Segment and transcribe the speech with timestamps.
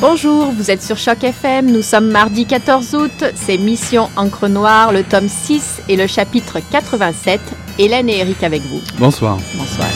[0.00, 4.92] Bonjour, vous êtes sur Choc FM, nous sommes mardi 14 août, c'est Mission Encre Noire,
[4.92, 7.40] le tome 6 et le chapitre 87.
[7.80, 8.80] Hélène et Eric avec vous.
[8.96, 9.38] Bonsoir.
[9.56, 9.88] Bonsoir.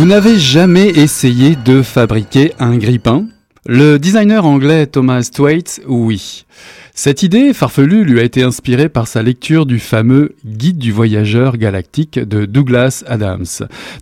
[0.00, 3.26] Vous n'avez jamais essayé de fabriquer un grippin
[3.66, 6.46] Le designer anglais Thomas Thwaites, oui.
[7.02, 11.56] Cette idée farfelue lui a été inspirée par sa lecture du fameux Guide du voyageur
[11.56, 13.46] galactique de Douglas Adams,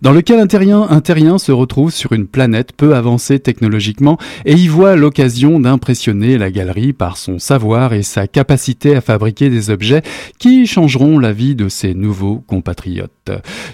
[0.01, 4.97] dans lequel un terrien, se retrouve sur une planète peu avancée technologiquement et y voit
[4.97, 10.01] l'occasion d'impressionner la galerie par son savoir et sa capacité à fabriquer des objets
[10.37, 13.31] qui changeront la vie de ses nouveaux compatriotes.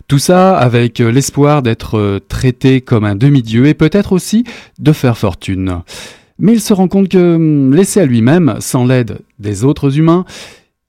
[0.08, 4.44] Tout ça avec l'espoir d'être traité comme un demi-dieu et peut-être aussi
[4.78, 5.82] de faire fortune.
[6.40, 10.26] Mais il se rend compte que, hum, laissé à lui-même, sans l'aide des autres humains,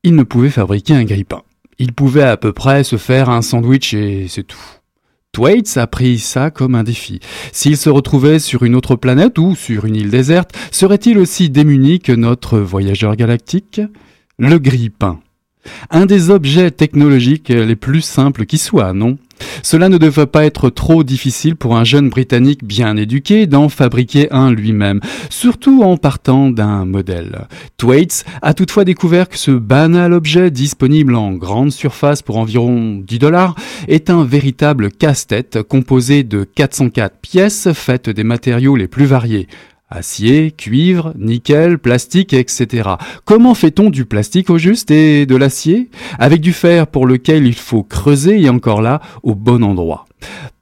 [0.02, 1.42] il ne pouvait fabriquer un grippin.
[1.78, 4.58] Il pouvait à peu près se faire un sandwich et c'est tout.
[5.32, 7.20] Thwaites a pris ça comme un défi.
[7.52, 12.00] S'il se retrouvait sur une autre planète ou sur une île déserte, serait-il aussi démuni
[12.00, 13.82] que notre voyageur galactique?
[14.38, 15.20] Le grippin.
[15.90, 19.18] Un des objets technologiques les plus simples qui soient, non?
[19.62, 24.32] Cela ne devait pas être trop difficile pour un jeune Britannique bien éduqué d'en fabriquer
[24.32, 25.00] un lui-même,
[25.30, 27.46] surtout en partant d'un modèle.
[27.76, 33.18] Thwaites a toutefois découvert que ce banal objet disponible en grande surface pour environ 10
[33.18, 33.54] dollars
[33.88, 39.48] est un véritable casse-tête composé de 404 pièces faites des matériaux les plus variés.
[39.88, 42.90] Acier, cuivre, nickel, plastique, etc.
[43.24, 45.90] Comment fait-on du plastique au juste et de l'acier?
[46.18, 50.06] Avec du fer pour lequel il faut creuser et encore là, au bon endroit.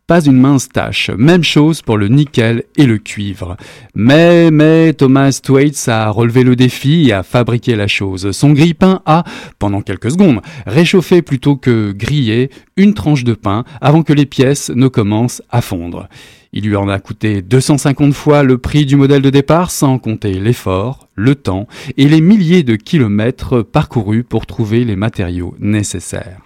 [0.06, 1.08] Pas une mince tâche.
[1.16, 3.56] Même chose pour le nickel et le cuivre.
[3.94, 8.30] Mais, mais, Thomas Thwaites a relevé le défi et a fabriqué la chose.
[8.32, 9.24] Son grille-pain a,
[9.58, 14.68] pendant quelques secondes, réchauffé plutôt que grillé une tranche de pain avant que les pièces
[14.68, 16.10] ne commencent à fondre.
[16.56, 20.34] Il lui en a coûté 250 fois le prix du modèle de départ, sans compter
[20.34, 21.66] l'effort, le temps
[21.96, 26.38] et les milliers de kilomètres parcourus pour trouver les matériaux nécessaires.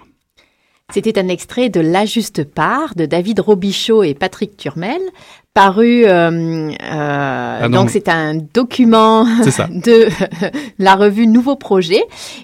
[0.95, 5.03] C'était un extrait de La Juste Part de David Robichaud et Patrick Turmel,
[5.53, 6.07] paru.
[6.07, 7.81] euh, euh, non.
[7.81, 9.25] donc c'est un document
[9.69, 10.09] de
[10.79, 12.01] la revue Nouveau Projet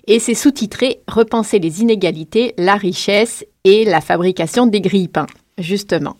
[0.06, 6.16] et c'est sous-titré Repenser les inégalités, la richesse et la fabrication des grille-pains, justement.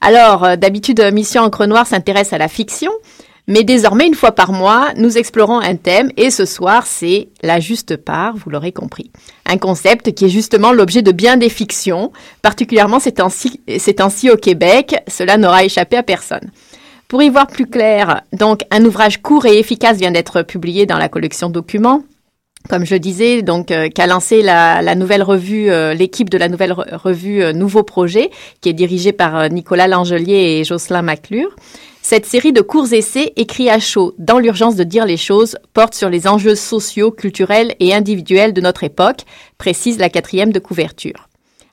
[0.00, 2.92] Alors, euh, d'habitude, euh, Mission Encre Noire s'intéresse à la fiction,
[3.48, 7.60] mais désormais, une fois par mois, nous explorons un thème et ce soir, c'est la
[7.60, 9.10] juste part, vous l'aurez compris.
[9.46, 12.12] Un concept qui est justement l'objet de bien des fictions,
[12.42, 16.50] particulièrement ces temps-ci au Québec, cela n'aura échappé à personne.
[17.06, 20.98] Pour y voir plus clair, donc un ouvrage court et efficace vient d'être publié dans
[20.98, 22.02] la collection Documents.
[22.68, 26.72] Comme je disais, donc euh, qu'a lancé la, nouvelle revue, euh, l'équipe de la nouvelle
[26.72, 28.30] revue euh, Nouveau Projet,
[28.60, 31.54] qui est dirigée par Nicolas Langelier et Jocelyn Maclure.
[32.02, 35.94] Cette série de courts essais écrits à chaud, dans l'urgence de dire les choses, porte
[35.94, 39.22] sur les enjeux sociaux, culturels et individuels de notre époque,
[39.58, 41.28] précise la quatrième de couverture.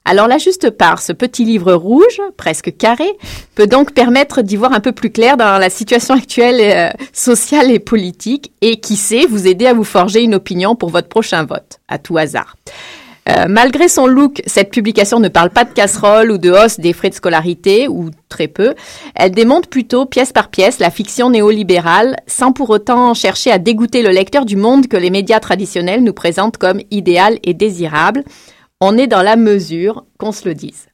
[0.06, 3.08] Alors la juste part, ce petit livre rouge, presque carré,
[3.56, 7.72] peut donc permettre d'y voir un peu plus clair dans la situation actuelle euh, sociale
[7.72, 11.46] et politique et qui sait vous aider à vous forger une opinion pour votre prochain
[11.46, 12.58] vote, à tout hasard.
[13.30, 16.92] Euh, malgré son look, cette publication ne parle pas de casserole ou de hausse des
[16.92, 18.74] frais de scolarité, ou très peu.
[19.16, 24.02] Elle démonte plutôt, pièce par pièce, la fiction néolibérale, sans pour autant chercher à dégoûter
[24.02, 28.26] le lecteur du monde que les médias traditionnels nous présentent comme idéal et désirable.
[28.86, 30.88] On est dans la mesure, qu'on se le dise.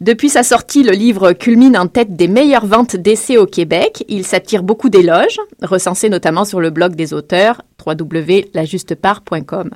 [0.00, 4.04] Depuis sa sortie, le livre culmine en tête des meilleures ventes d'essais au Québec.
[4.06, 9.70] Il s'attire beaucoup d'éloges, recensés notamment sur le blog des auteurs www.lajustepart.com.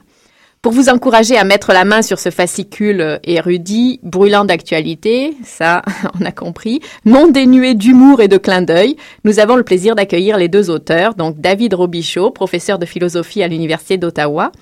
[0.62, 5.82] Pour vous encourager à mettre la main sur ce fascicule érudit, brûlant d'actualité, ça,
[6.20, 8.94] on a compris, non dénué d'humour et de clin d'œil,
[9.24, 13.48] nous avons le plaisir d'accueillir les deux auteurs, donc David Robichaud, professeur de philosophie à
[13.48, 14.52] l'Université d'Ottawa,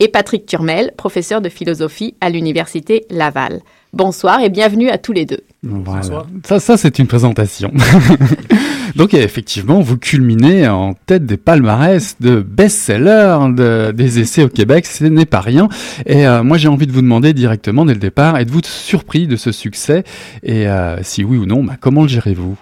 [0.00, 3.60] et Patrick Turmel, professeur de philosophie à l'Université Laval.
[3.92, 5.40] Bonsoir et bienvenue à tous les deux.
[5.62, 6.26] Voilà.
[6.44, 7.72] Ça, ça c'est une présentation.
[8.96, 14.86] Donc effectivement, vous culminez en tête des palmarès de best-sellers de, des essais au Québec,
[14.86, 15.68] ce n'est pas rien.
[16.06, 19.36] Et euh, moi j'ai envie de vous demander directement dès le départ, êtes-vous surpris de
[19.36, 20.04] ce succès?
[20.42, 22.56] Et euh, si oui ou non, bah, comment le gérez-vous?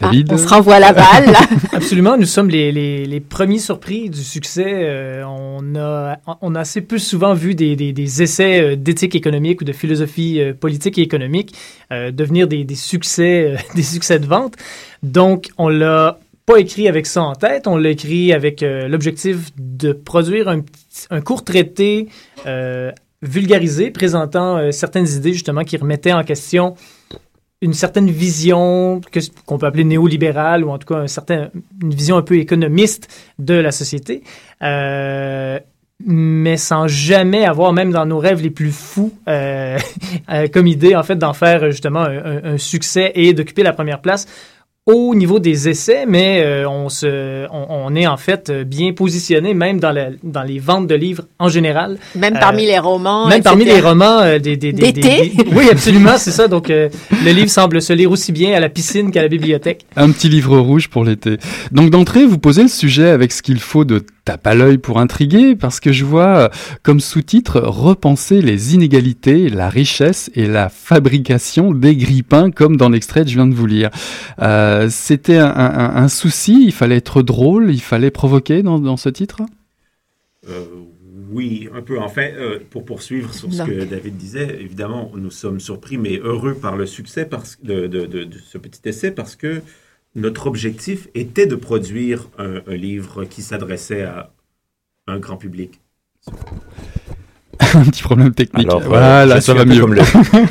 [0.00, 1.34] Ah, on se renvoie la balle.
[1.72, 4.66] Absolument, nous sommes les, les, les, premiers surpris du succès.
[4.66, 9.14] Euh, on, a, on a assez peu souvent vu des, des, des essais euh, d'éthique
[9.14, 11.54] économique ou de philosophie euh, politique et économique
[11.90, 14.54] devenir des, des succès, des succès de vente.
[15.02, 19.92] Donc, on l'a pas écrit avec ça en tête, on l'a écrit avec l'objectif de
[19.92, 20.62] produire un,
[21.10, 22.08] un court traité
[23.20, 26.74] vulgarisé présentant certaines idées justement qui remettaient en question
[27.62, 29.00] une certaine vision
[29.46, 31.06] qu'on peut appeler néolibérale ou en tout cas
[31.80, 34.22] une vision un peu économiste de la société,
[34.62, 35.58] euh,
[36.04, 39.78] mais sans jamais avoir, même dans nos rêves les plus fous, euh,
[40.30, 44.26] euh comme idée en fait d'en faire justement un succès et d'occuper la première place
[44.86, 49.78] au niveau des essais, mais euh, on, se, on, est en fait bien positionné, même
[49.78, 49.94] dans,
[50.24, 51.98] dans les ventes de livres en général.
[52.16, 53.28] Même parmi les romans.
[53.28, 56.48] Même parmi les romans euh, des, des, des, Oui, absolument, c'est ça.
[56.48, 56.88] Donc, euh,
[57.24, 59.86] le livre semble se lire aussi bien à la piscine qu'à la bibliothèque.
[59.94, 61.36] Un petit livre rouge pour l'été.
[61.70, 64.98] Donc, d'entrée, vous posez le sujet avec ce qu'il faut de tape à l'œil pour
[64.98, 66.50] intriguer, parce que je vois
[66.82, 73.24] comme sous-titre repenser les inégalités, la richesse et la fabrication des grippins, comme dans l'extrait
[73.24, 73.90] que je viens de vous lire.
[74.40, 79.42] Euh, c'était un, souci, il fallait être drôle, il fallait provoquer dans, ce titre?
[80.48, 80.64] Euh,
[81.30, 81.98] Oui, un peu.
[81.98, 86.18] En fait, euh, pour poursuivre sur ce que David disait, évidemment, nous sommes surpris, mais
[86.18, 87.28] heureux par le succès
[87.62, 89.62] de, ce petit essai, parce que
[90.14, 94.30] notre objectif était de produire un, livre qui s'adressait à
[95.06, 95.80] un grand public.
[97.58, 98.68] un petit problème technique.
[98.68, 99.80] Alors, voilà, ça va mieux.
[99.80, 100.02] Comme le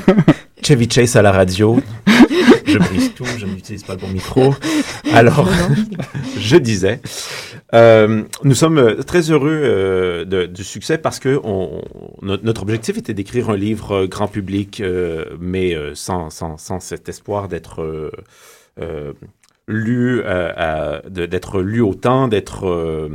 [0.63, 1.80] Chevy Chase à la radio.
[2.65, 4.56] je brise tout, je n'utilise pas le bon micro.
[5.13, 5.48] Alors,
[6.39, 7.01] je disais,
[7.74, 11.82] euh, nous sommes très heureux euh, du succès parce que on,
[12.22, 17.48] notre objectif était d'écrire un livre grand public, euh, mais sans, sans, sans, cet espoir
[17.48, 18.12] d'être
[19.72, 20.22] lu,
[21.10, 23.10] d'être lu autant, d'être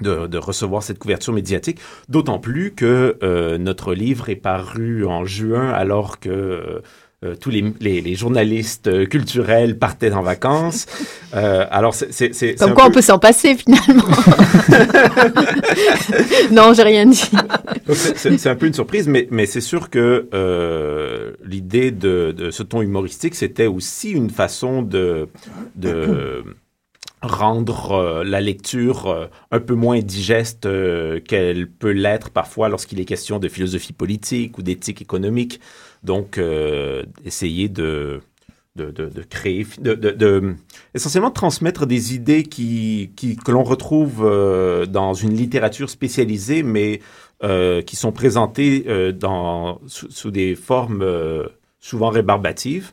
[0.00, 3.18] de, de, recevoir cette couverture médiatique, d'autant plus que
[3.58, 6.82] notre livre est paru en juin alors que
[7.24, 10.86] euh, tous les, les, journalistes euh, culturels partaient en vacances.
[11.34, 14.02] Euh, alors c'est comme quoi on peut s'en passer finalement.
[16.50, 17.30] non, j'ai rien dit.
[17.88, 20.28] c'est un peu une surprise, mais, mais c'est sûr que
[21.42, 25.30] l'idée de, de, ce ton humoristique, c'était aussi une façon de,
[25.74, 26.44] de
[27.22, 30.68] rendre la lecture un peu moins digeste
[31.24, 35.60] qu'elle peut l'être parfois lorsqu'il est question de philosophie politique ou d'éthique économique.
[36.02, 38.20] Donc, euh, essayer de,
[38.74, 40.56] de, de, de créer, de,
[40.94, 47.00] essentiellement transmettre des idées qui, qui que l'on retrouve euh, dans une littérature spécialisée, mais
[47.44, 51.06] euh, qui sont présentées dans, sous, des formes
[51.80, 52.92] souvent rébarbatives.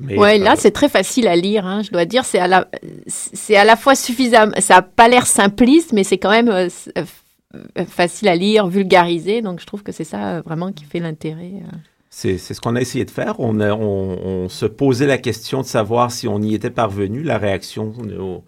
[0.00, 1.66] Mais, ouais, là c'est très facile à lire.
[1.66, 2.68] Hein, je dois dire, c'est à la,
[3.06, 4.50] c'est à la fois suffisant.
[4.60, 6.68] Ça a pas l'air simpliste, mais c'est quand même
[7.88, 9.42] facile à lire, vulgarisé.
[9.42, 11.52] Donc je trouve que c'est ça vraiment qui fait l'intérêt.
[12.20, 13.38] C'est c'est ce qu'on a essayé de faire.
[13.38, 17.22] On, a- on, on se posait la question de savoir si on y était parvenu.
[17.22, 18.42] La réaction nous,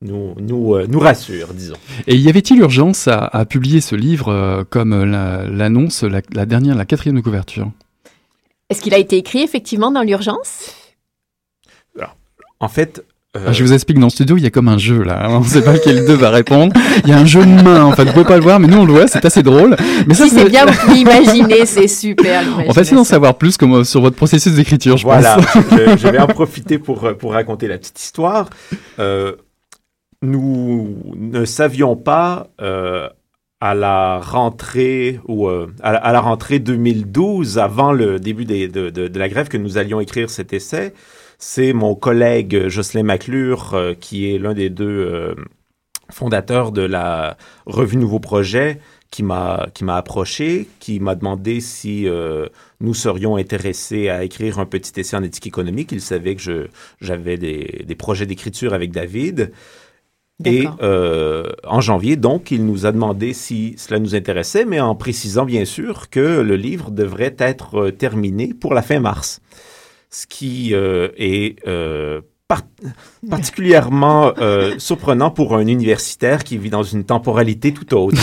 [0.00, 1.74] nous, nous, euh, nous rassure, disons.
[2.06, 6.20] Et y avait-il urgence à, à publier ce livre euh, comme euh, la- l'annonce, la,
[6.32, 7.68] la dernière, la quatrième de couverture?
[8.70, 10.72] Est-ce qu'il a été écrit effectivement dans l'urgence?
[12.60, 13.04] En fait,
[13.36, 15.26] euh, Ah, Je vous explique, dans le studio, il y a comme un jeu là.
[15.30, 16.72] On ne sait pas lequel d'eux va répondre.
[17.04, 18.04] Il y a un jeu de main, en fait.
[18.04, 19.76] Vous pouvez pas le voir, mais nous on le voit, c'est assez drôle.
[20.06, 22.42] Mais ça, Si c'est bien, vous pouvez imaginer, c'est super.
[22.66, 25.64] On va essayer d'en savoir plus comme, euh, sur votre processus d'écriture, je Voilà, pense.
[25.72, 28.48] je, je vais en profiter pour, euh, pour raconter la petite histoire.
[28.98, 29.32] Euh,
[30.22, 33.08] nous ne savions pas euh,
[33.60, 38.68] à la rentrée ou euh, à, la, à la rentrée 2012, avant le début des-
[38.68, 40.94] de, de- de la grève, que nous allions écrire cet essai.
[41.38, 45.34] C'est mon collègue Jocelyn Maclure, euh, qui est l'un des deux euh,
[46.10, 52.08] fondateurs de la revue Nouveau Projet, qui m'a qui m'a approché, qui m'a demandé si
[52.08, 52.46] euh,
[52.80, 55.92] nous serions intéressés à écrire un petit essai en éthique économique.
[55.92, 56.66] Il savait que je
[57.00, 59.52] j'avais des, des projets d'écriture avec David.
[60.44, 64.94] Et euh, en janvier, donc, il nous a demandé si cela nous intéressait, mais en
[64.94, 69.40] précisant bien sûr que le livre devrait être terminé pour la fin mars.
[70.16, 72.62] Ce qui euh, est euh, par-
[73.28, 78.16] particulièrement euh, surprenant pour un universitaire qui vit dans une temporalité tout autre.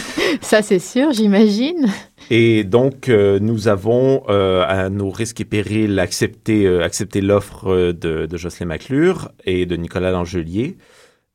[0.42, 1.86] Ça, c'est sûr, j'imagine.
[2.28, 7.92] Et donc, euh, nous avons, euh, à nos risques et périls, accepté, euh, accepté l'offre
[7.92, 10.76] de, de Jocelyn Maclure et de Nicolas Langelier.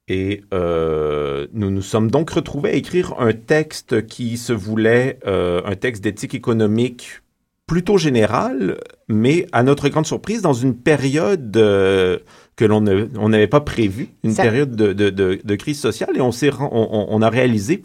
[0.08, 6.04] Et nous nous sommes donc retrouvés à écrire un texte qui se voulait un texte
[6.04, 7.22] d'éthique économique
[7.68, 12.20] plutôt général, mais à notre grande surprise, dans une période euh,
[12.56, 16.22] que l'on n'avait pas prévue, une Ça- période de, de- de- de crise sociale, et
[16.22, 17.82] on, on, a réalisé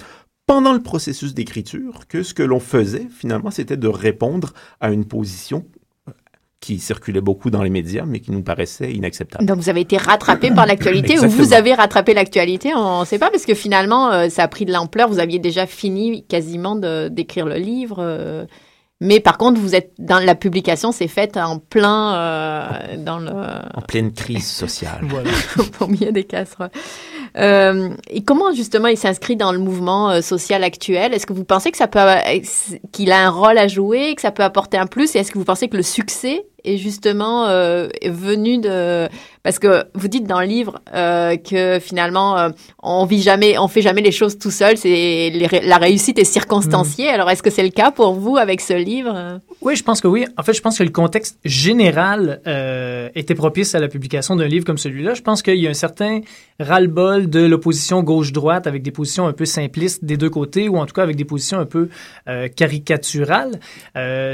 [0.47, 5.05] pendant le processus d'écriture que ce que l'on faisait, finalement, c'était de répondre à une
[5.07, 5.65] position
[6.61, 9.47] qui circulait beaucoup dans les médias, mais qui nous paraissait inacceptable.
[9.47, 13.19] Donc, vous avez été rattrapé par l'actualité ou vous avez rattrapé l'actualité, on ne sait
[13.19, 15.09] pas, parce que finalement, euh, ça a pris de l'ampleur.
[15.09, 17.97] Vous aviez déjà fini quasiment d'écrire le livre.
[18.01, 18.45] euh,
[19.03, 23.31] mais par contre, vous êtes dans la publication, c'est faite en plein euh, dans le
[23.75, 25.01] En pleine crise sociale.
[25.09, 25.31] Voilà.
[25.81, 26.71] au milieu des casseroles.
[27.37, 31.15] Euh, et comment justement il s'inscrit dans le mouvement euh, social actuel?
[31.15, 32.41] Est-ce que vous pensez que ça peut euh,
[32.93, 35.15] qu'il a un rôle à jouer, que ça peut apporter un plus?
[35.15, 39.09] Et est-ce que vous pensez que le succès est justement euh, venu de
[39.43, 42.51] parce que vous dites dans le livre euh, que finalement euh,
[42.83, 44.77] on vit jamais, on fait jamais les choses tout seul.
[44.77, 45.33] C'est
[45.65, 47.09] la réussite est circonstanciée.
[47.09, 49.41] Alors est-ce que c'est le cas pour vous avec ce livre?
[49.63, 50.27] Oui, je pense que oui.
[50.37, 54.47] En fait, je pense que le contexte général euh, était propice à la publication d'un
[54.47, 55.15] livre comme celui-là.
[55.15, 56.21] Je pense qu'il y a un certain
[56.59, 60.85] ras-le-bol de l'opposition gauche-droite avec des positions un peu simplistes des deux côtés ou en
[60.85, 61.89] tout cas avec des positions un peu
[62.29, 63.59] euh, caricaturales.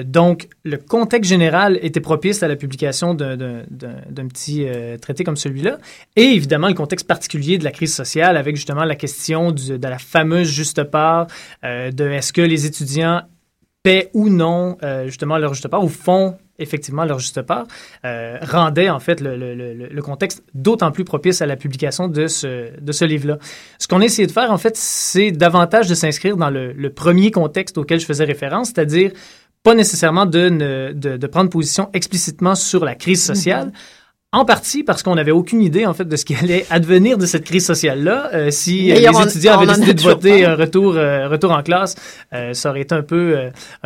[0.05, 3.65] Donc, le contexte général était propice à la publication d'un-
[4.29, 5.79] petit euh, traité comme celui-là.
[6.17, 9.99] Et évidemment, le contexte particulier de la crise sociale avec justement la question de la
[9.99, 11.27] fameuse juste part
[11.65, 13.23] euh, de est-ce que les étudiants
[13.83, 17.67] paient ou non euh, justement leur juste part ou font effectivement leur juste part,
[18.03, 23.37] rendait en fait le, contexte d'autant plus propice à la publication de ce, livre-là.
[23.79, 27.31] Ce qu'on a essayé de faire en fait, c'est davantage de s'inscrire dans le premier
[27.31, 29.13] contexte auquel je faisais référence, c'est-à-dire
[29.67, 33.69] pas nécessairement de, ne- de, de prendre position explicitement sur la crise sociale,
[34.33, 37.27] En partie parce qu'on n'avait aucune idée en fait de ce qui allait advenir de
[37.33, 38.19] cette crise sociale-là.
[38.35, 41.53] Euh, si euh, les on- étudiants on avaient décidé de voter un retour, euh, retour
[41.53, 41.95] en classe,
[42.33, 43.25] euh, ça aurait été un peu,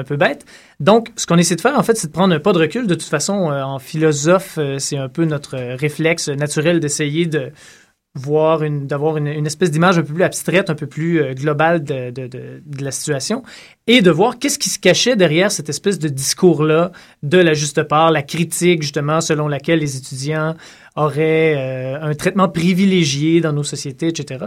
[0.00, 0.42] un peu bête.
[0.80, 2.86] Donc, ce qu'on essaie de faire, en fait, c'est de prendre un pas de recul.
[2.86, 3.34] De toute façon,
[3.74, 7.52] en philosophe, c'est un peu notre réflexe naturel d'essayer de
[8.14, 12.10] voir d'avoir une, espèce d'image un peu plus abstraite, un peu plus euh, globale de,
[12.10, 13.44] de, de, de la situation,
[13.86, 16.90] et de voir qu'est-ce qui se cachait derrière cette espèce de discours-là
[17.22, 20.56] de la juste part, la critique justement selon laquelle les étudiants
[20.96, 24.46] auraient euh, un traitement privilégié dans nos sociétés, etc.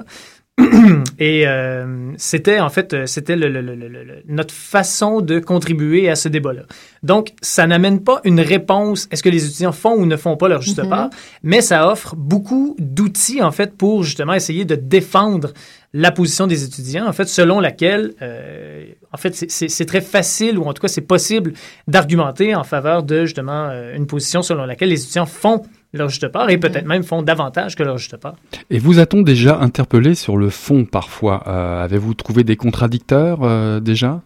[1.20, 5.40] Et euh, c'était en fait euh, c'était le, le- le- le- le- notre façon de
[5.40, 6.64] contribuer à ce débat-là.
[7.02, 10.48] Donc ça n'amène pas une réponse est-ce que les étudiants font ou ne font pas
[10.48, 10.90] leur juste Mhm.
[10.90, 11.10] part,
[11.42, 15.54] mais ça offre beaucoup d'outils en fait pour justement essayer de défendre
[15.96, 20.64] la position des étudiants en fait selon laquelle euh, en fait c'est- très facile ou
[20.64, 21.54] en tout cas c'est possible
[21.88, 25.62] d'argumenter en faveur de justement euh, une position selon laquelle les étudiants font
[25.94, 28.36] leur juste part et peut-être même font davantage que leur juste part.
[28.72, 31.44] Et vous a-t-on déjà interpellé sur le fond parfois?
[31.46, 34.22] Euh, Avez-vous trouvé des contradicteurs euh, déjà?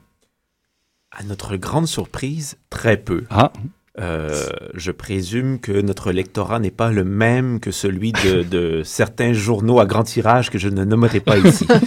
[1.12, 3.26] À notre grande surprise, très peu.
[3.30, 3.52] Ah,
[4.00, 4.30] Euh,
[4.76, 9.80] je présume que notre lectorat n'est pas le même que celui de, de certains journaux
[9.80, 11.68] à grand tirage que je ne nommerai pas ici.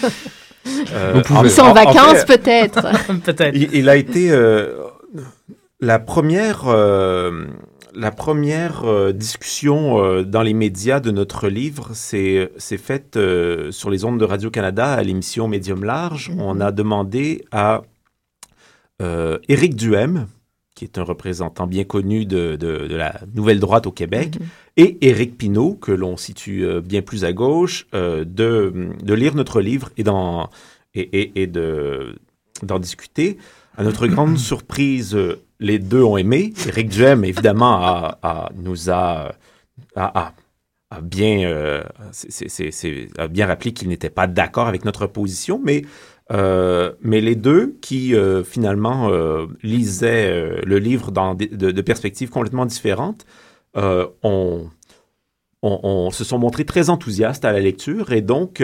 [0.93, 2.83] Euh, Vous en en vacances fait, peut-être.
[3.25, 3.57] peut-être.
[3.57, 4.31] il, il a été.
[4.31, 4.75] euh,
[5.81, 7.47] la première, euh,
[7.95, 13.89] la première euh, discussion euh, dans les médias de notre livre s'est faite euh, sur
[13.89, 16.29] les ondes de Radio-Canada à l'émission Médium Large.
[16.29, 16.41] Mhm.
[16.43, 17.81] On a demandé à
[19.01, 20.27] euh, Éric Duhem,
[20.81, 24.47] qui est un représentant bien connu de, de- de la nouvelle droite au Québec, Mhm.
[24.79, 28.73] et Éric Pinault, que l'on situe euh, bien plus à gauche, euh, de,
[29.03, 30.49] de lire notre livre et d'en
[30.95, 32.17] et, et, et de
[32.63, 33.37] d'en discuter.
[33.77, 36.55] À notre grande surprise, euh, les deux ont aimé.
[36.67, 39.33] Éric Duhem, évidemment, a, a- nous a,
[39.97, 40.33] a,
[41.03, 41.83] bien, euh,
[42.13, 45.83] c'est- c'est- a bien rappelé qu'il n'était pas d'accord avec notre position, mais,
[46.33, 52.67] euh, mais les deux qui euh, finalement euh, lisaient le livre dans de, perspectives complètement
[52.67, 53.27] différentes
[53.75, 54.71] ont,
[55.63, 58.63] on, on se sont montrés très enthousiastes à la lecture et donc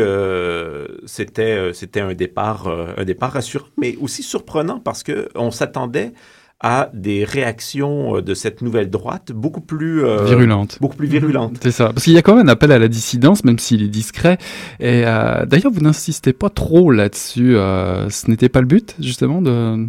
[1.06, 6.12] c'était un départ un départ rassurant mais aussi surprenant parce que on s'attendait
[6.60, 10.78] à des réactions euh, de cette nouvelle droite beaucoup plus euh, Virulente.
[10.80, 11.58] beaucoup plus virulentes.
[11.62, 11.86] C'est ça.
[11.92, 14.38] Parce qu'il y a quand même un appel à la dissidence, même s'il est discret.
[14.80, 17.56] Et euh, d'ailleurs, vous n'insistez pas trop là-dessus.
[17.56, 19.86] euh, ce n'était pas le but, justement, de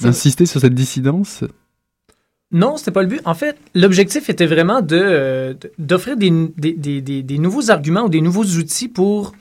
[0.00, 1.44] d'insister sur cette dissidence?
[2.52, 3.20] Non, c'était pas le but.
[3.26, 8.04] En fait, l'objectif était vraiment de euh, d'offrir des, des, des, des, des nouveaux arguments
[8.04, 9.32] ou des nouveaux outils pour,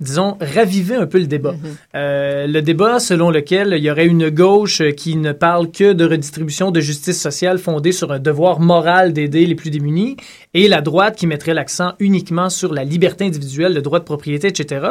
[0.00, 1.52] disons, raviver un peu le débat.
[1.52, 1.58] Mhm.
[1.94, 6.04] Euh, le débat selon lequel il y aurait une gauche qui ne parle que de
[6.04, 10.16] redistribution de justice sociale fondée sur un devoir moral d'aider les plus démunis,
[10.52, 14.48] et la droite qui mettrait l'accent uniquement sur la liberté individuelle, le droit de propriété,
[14.48, 14.86] etc.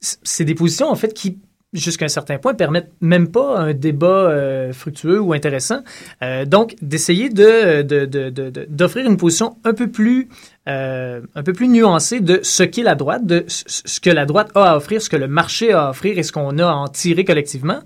[0.00, 1.38] C'est des positions, en fait, qui,
[1.72, 5.80] jusqu'à un certain point, permettent même pas un débat euh, fructueux ou intéressant.
[6.22, 10.28] Euh, donc, d'essayer de, de- de- de- de- d'offrir une position un peu plus
[10.68, 14.50] euh, un peu plus nuancée de ce qu'est la droite, de ce que la droite
[14.54, 16.74] a à offrir, ce que le marché a à offrir et ce qu'on a à
[16.74, 17.80] en tirer collectivement.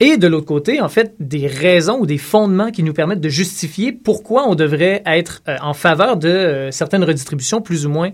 [0.00, 3.28] Et de l'autre côté, en fait, des raisons ou des fondements qui nous permettent de
[3.28, 8.10] justifier pourquoi on devrait être euh, en faveur de euh, certaines redistributions plus ou moins,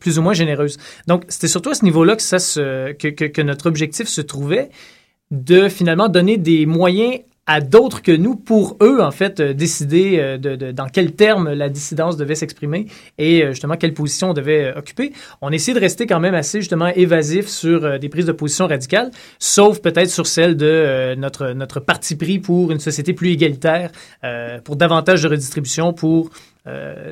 [0.00, 0.78] plus ou moins généreuses.
[1.06, 4.70] Donc, c'était surtout à ce niveau-là que, que, que notre objectif se trouvait
[5.30, 10.18] de finalement donner des moyens à d'autres que nous pour eux, en fait, euh, décider
[10.20, 12.86] euh, de, dans quels termes la dissidence devait s'exprimer
[13.18, 15.12] et euh, justement quelle position on devait occuper.
[15.40, 19.10] On essaie de rester quand même assez justement évasif sur des prises de position radicales,
[19.40, 23.90] sauf peut-être sur celle de notre, notre parti pris pour une société plus égalitaire,
[24.64, 26.30] pour davantage de redistribution, pour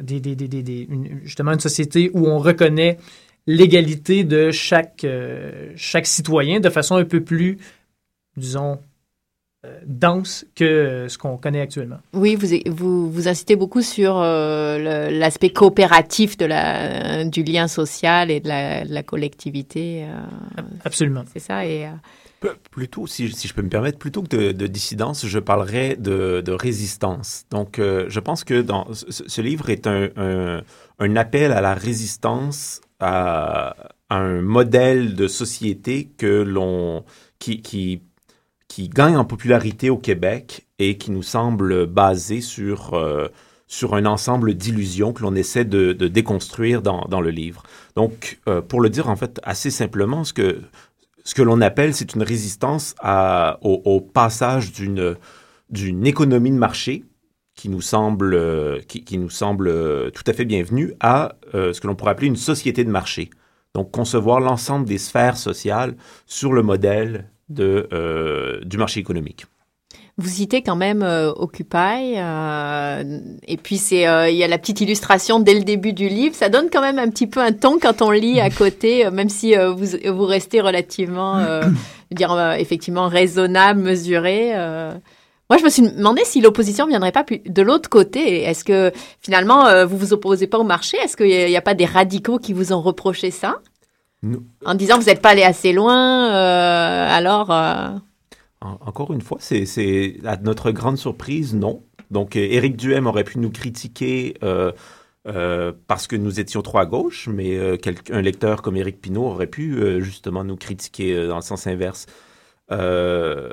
[0.03, 0.89] des,
[1.25, 2.99] justement une société où on reconnaît
[3.47, 5.07] l'égalité de chaque,
[5.77, 7.59] chaque citoyen de façon un peu plus,
[8.37, 8.79] disons,
[9.87, 11.99] dense que euh, ce qu'on connaît actuellement.
[12.15, 18.31] Oui, vous, vous, vous incitez beaucoup sur euh, l'aspect coopératif de la, du lien social
[18.31, 20.05] et de la, de la collectivité.
[20.05, 21.25] euh, Absolument.
[21.33, 21.67] c'est ça.
[21.67, 21.91] Et, euh,
[22.71, 26.41] Plutôt, si, si je peux me permettre, plutôt que de, de dissidence, je parlerais de,
[26.43, 27.45] de résistance.
[27.51, 30.63] Donc, euh, je pense que dans ce, ce livre est un, un,
[31.01, 33.75] un appel à la résistance, à,
[34.09, 37.05] à un modèle de société que l'on
[37.39, 38.01] qui, qui
[38.71, 43.27] qui gagne en popularité au Québec et qui nous semble basé sur euh,
[43.67, 47.65] sur un ensemble d'illusions que l'on essaie de, déconstruire dans, dans le livre.
[47.97, 50.61] Donc, euh, pour le dire en fait assez simplement, ce que
[51.25, 52.95] ce que l'on appelle, c'est une résistance
[53.61, 55.17] au, passage d'une
[55.69, 57.05] d'une économie de marché
[57.57, 59.69] qui nous semble euh, qui, nous semble
[60.13, 63.31] tout à fait bienvenue à ce que l'on pourrait appeler une société de marché.
[63.75, 67.29] Donc concevoir l'ensemble des sphères sociales sur le modèle
[67.59, 69.47] euh, du marché économique.
[70.19, 72.17] vous citez quand même euh, Occupy.
[72.17, 76.35] euh, et puis, c'est il y a la petite illustration dès le début du livre.
[76.35, 79.29] Ça donne quand même un petit peu un ton quand on lit à côté, même
[79.29, 81.45] si vous, vous restez relativement,
[82.11, 84.55] dire, effectivement raisonnable, mesuré.
[84.55, 88.45] Moi, je me suis demandé si l'opposition viendrait pas de l'autre côté.
[88.45, 90.97] Est-ce que finalement, vous vous opposez pas au marché?
[90.99, 93.61] Est-ce qu'il n'y a, pas des radicaux qui vous ont reproché ça?
[94.23, 97.51] Nous- En disant vous n'êtes pas allé assez loin, euh, alors...
[97.51, 97.89] euh,
[98.61, 101.83] En- encore une fois, c'est- c'est à notre grande surprise, non.
[102.11, 104.73] Donc, euh, Éric Duhem aurait pu nous critiquer euh,
[105.27, 109.01] euh, parce que nous étions trop à gauche, mais euh, quelqu'un- un lecteur comme Éric
[109.01, 112.07] Pinault aurait pu euh, justement nous critiquer euh, dans le sens inverse.
[112.71, 113.51] Euh,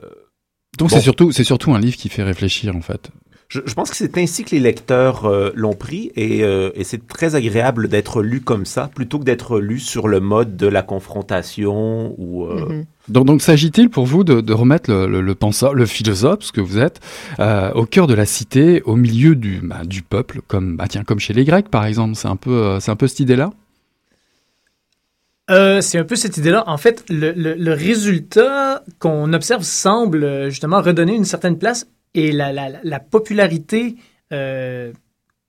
[0.77, 0.95] Donc Bon.
[0.95, 3.09] c'est surtout, c'est surtout un livre qui fait réfléchir, en fait.
[3.47, 6.83] Je, je pense que c'est ainsi que les lecteurs euh, l'ont pris et, euh, et
[6.83, 10.67] c'est très agréable d'être lu comme ça plutôt que d'être lu sur le mode de
[10.67, 12.85] la confrontation ou euh, mhm.
[13.07, 16.51] Donc, donc s'agit-il pour vous de, de remettre le, le, le penseur, le philosophe, ce
[16.51, 16.99] que vous êtes,
[17.39, 21.05] euh, au cœur de la cité, au milieu du, bah, du peuple, comme, bah, tiens,
[21.05, 22.15] comme chez les Grecs, par exemple?
[22.15, 23.51] C'est un peu, euh, c'est un peu cette idée-là?
[25.49, 26.65] Euh, c'est un peu cette idée-là.
[26.67, 32.31] En fait, le, le- le résultat qu'on observe semble justement redonner une certaine place et
[32.31, 33.95] la, la, la popularité
[34.33, 34.91] euh,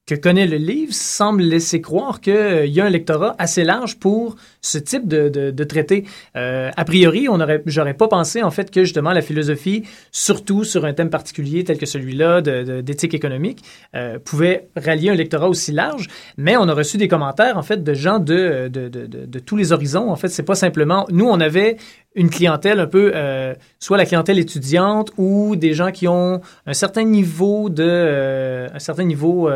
[0.09, 3.99] que connaît le livre semble laisser croire qu'il euh, y a un lectorat assez large
[3.99, 6.05] pour ce type de, de, de traité.
[6.37, 10.65] Euh, a priori, on aurait, j'aurais pas pensé en fait que justement la philosophie, surtout
[10.65, 13.63] sur un thème particulier tel que celui-là d'éthique économique,
[13.95, 16.09] euh, pouvait rallier un lectorat aussi large.
[16.37, 19.73] Mais on a reçu des commentaires en fait de gens de, de, de, tous les
[19.73, 20.11] horizons.
[20.11, 21.77] En fait, c'est pas simplement nous, on avait
[22.15, 26.73] une clientèle un peu, euh, soit la clientèle étudiante ou des gens qui ont un
[26.75, 29.51] certain niveau de, un certain niveau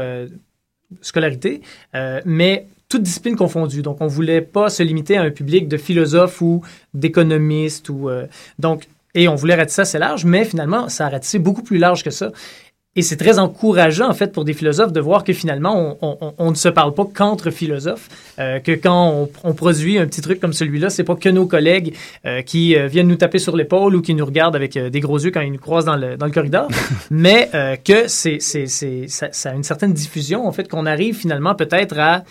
[1.00, 1.62] scolarité,
[2.24, 3.80] mais toutes disciplines confondues.
[3.80, 8.26] Donc, on voulait pas se limiter à un public de philosophes ou d'économistes ou euh,
[8.58, 8.86] donc.
[9.14, 12.10] Et on voulait ratisser assez large, mais finalement, ça a ratissé beaucoup plus large que
[12.10, 12.32] ça.
[12.94, 16.34] Et c'est très encourageant, en fait, pour des philosophes de voir que finalement, on, on,
[16.36, 20.20] on ne se parle pas qu'entre philosophes, euh, que quand on, on, produit un petit
[20.20, 21.94] truc comme celui-là, c'est pas que nos collègues
[22.26, 25.18] euh, qui euh, viennent nous taper sur l'épaule ou qui nous regardent avec des gros
[25.18, 26.68] yeux quand ils nous croisent dans le, dans le corridor,
[27.10, 27.48] mais
[27.82, 31.54] que c'est, c'est, c'est, ça, ça, a une certaine diffusion, en fait, qu'on arrive finalement
[31.54, 32.24] peut-être à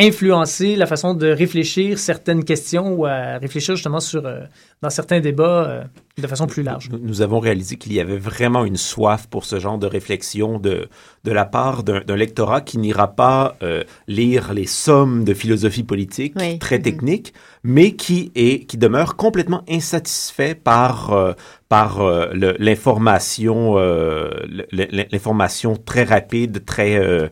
[0.00, 4.40] influencer la façon de réfléchir certaines questions ou à réfléchir justement sur euh,
[4.82, 5.84] dans certains débats euh,
[6.20, 6.88] de façon plus large.
[6.90, 10.58] Nous, nous avons réalisé qu'il y avait vraiment une soif pour ce genre de réflexion
[10.58, 10.88] de,
[11.24, 16.34] de la part d'un lectorat qui n'ira pas euh, lire les sommes de philosophie politique
[16.38, 16.58] Oui.
[16.58, 16.82] très Mhm.
[16.84, 21.32] techniques, mais qui est qui demeure complètement insatisfait par euh,
[21.70, 22.26] par euh,
[22.58, 24.28] l'information euh,
[24.72, 27.28] l'information très rapide, très euh,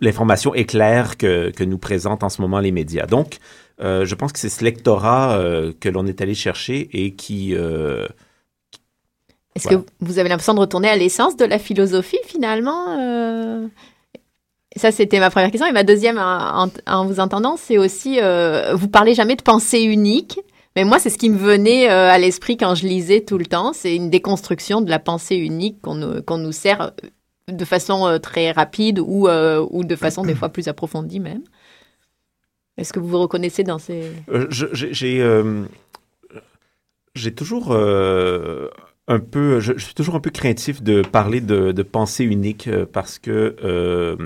[0.00, 3.06] l'information éclair que, que nous présentent en ce moment les médias.
[3.06, 3.38] Donc,
[3.80, 5.38] je pense que c'est ce lectorat
[5.80, 7.52] que l'on est allé chercher et qui...
[7.54, 8.08] Est-ce
[9.64, 9.78] Voilà.
[9.78, 13.68] que vous avez l'impression de retourner à l'essence de la philosophie finalement
[14.76, 15.66] Ça, c'était ma première question.
[15.68, 19.42] Et ma deuxième, en, en- en vous entendant, c'est aussi, euh, vous parlez jamais de
[19.42, 20.40] pensée unique.
[20.76, 23.46] Mais moi, c'est ce qui me venait euh, à l'esprit quand je lisais tout le
[23.46, 23.72] temps.
[23.72, 26.90] C'est une déconstruction de la pensée unique qu'on nous, qu'on nous sert euh,
[27.48, 31.42] de façon euh, très rapide ou, euh, ou de façon des fois plus approfondie même.
[32.78, 34.10] Est-ce que vous vous reconnaissez dans ces...
[34.30, 35.64] Euh, J'ai euh,
[37.36, 38.68] toujours euh,
[39.08, 42.68] un peu, je, je suis toujours un peu craintif de parler de, de pensée unique
[42.68, 44.16] euh, parce que euh,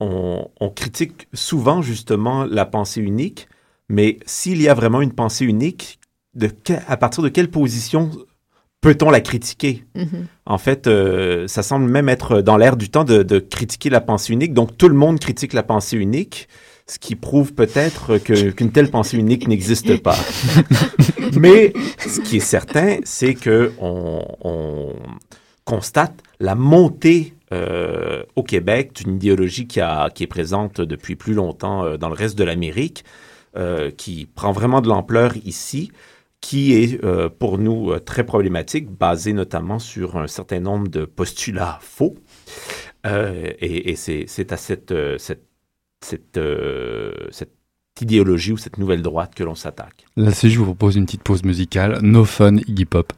[0.00, 3.48] on, on critique souvent justement la pensée unique,
[3.88, 5.98] mais s'il y a vraiment une pensée unique,
[6.34, 8.10] de que- à partir de quelle position
[8.80, 9.84] peut-on la critiquer?
[9.96, 10.26] Mhm.
[10.46, 14.00] En fait, euh, ça semble même être dans l'air du temps de, de critiquer la
[14.00, 14.54] pensée unique.
[14.54, 16.48] Donc, tout le monde critique la pensée unique,
[16.86, 20.16] ce qui prouve peut-être que- qu'une telle pensée unique n'existe pas.
[21.38, 24.92] Mais ce qui est certain, c'est que on, on
[25.64, 31.34] constate la montée euh, au Québec d'une idéologie qui, a, qui est présente depuis plus
[31.34, 33.04] longtemps euh, dans le reste de l'Amérique,
[33.58, 35.90] euh, qui prend vraiment de l'ampleur ici
[36.40, 41.04] qui est euh, pour nous euh, très problématique, basée notamment sur un certain nombre de
[41.04, 42.14] postulats faux.
[43.04, 45.42] Et c'est à cette, cette,
[46.00, 46.38] cette
[48.00, 50.04] idéologie ou cette nouvelle droite que l'on s'attaque.
[50.16, 51.98] Là, c'est je vous propose une petite pause musicale.
[52.02, 53.12] No fun, Iggy Pop.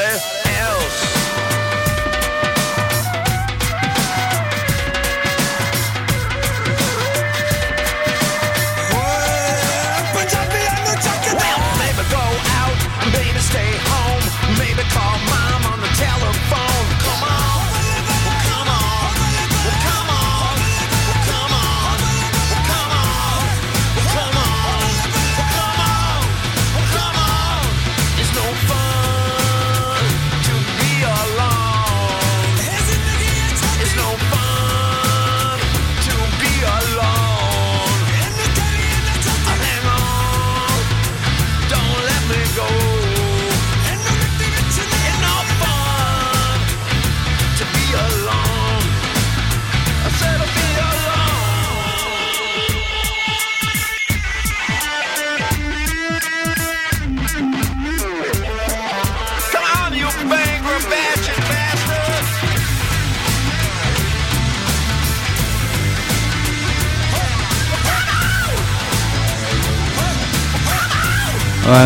[0.00, 0.41] everybody.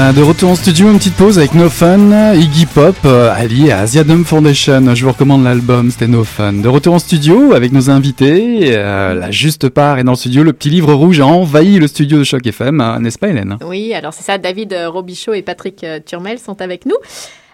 [0.06, 3.72] Voilà, de retour en studio, une petite pause avec No Fun, Iggy Pop, euh, allié
[3.72, 4.94] à Asiadum Foundation.
[4.94, 6.52] Je vous recommande l'album, c'était No Fun.
[6.52, 10.44] De retour en studio avec nos invités, euh, la juste part est dans le studio.
[10.44, 13.56] Le petit livre rouge a envahi le studio de Choc FM, hein, n'est-ce pas Hélène?
[13.66, 16.94] Oui, alors c'est ça, David euh, Robichaud et Patrick euh, Turmel sont avec nous.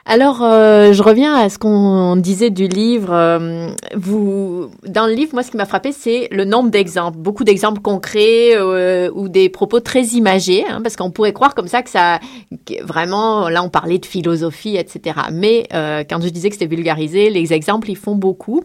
[0.04, 3.12] Alors, euh, je reviens à ce qu'on disait du livre.
[3.12, 7.44] Euh, vous, dans le livre, moi, ce qui m'a frappé, c'est le nombre d'exemples, beaucoup
[7.44, 11.82] d'exemples concrets euh, ou des propos très imagés, hein, parce qu'on pourrait croire comme ça
[11.82, 12.18] que ça,
[12.66, 15.20] que vraiment, là, on parlait de philosophie, etc.
[15.32, 18.62] Mais euh, quand je disais que c'était vulgarisé, les exemples, ils font beaucoup.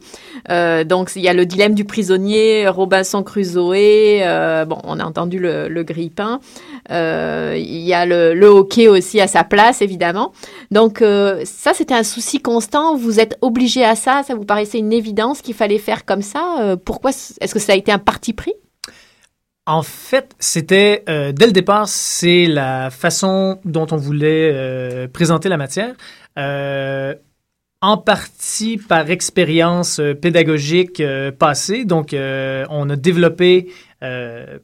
[0.49, 4.65] Donc, il y a le dilemme du prisonnier, Robinson Crusoe.
[4.65, 5.85] bon, on a entendu le, le.
[6.91, 10.31] Euh, il y a le, le hockey aussi à sa place, évidemment.
[10.71, 12.95] Donc euh, ça, c'était un souci constant.
[12.95, 14.23] Vous êtes obligé à ça.
[14.23, 16.57] Ça vous paraissait une évidence qu'il fallait faire comme ça.
[16.61, 18.53] Euh, pourquoi Est-ce que ça a été un parti pris?
[19.65, 25.57] En fait, c'était euh, dès le départ, c'est la façon dont on voulait présenter la
[25.57, 25.95] matière.
[27.79, 31.01] En partie par expérience pédagogique
[31.37, 31.85] passée.
[31.85, 33.71] Donc, on a développé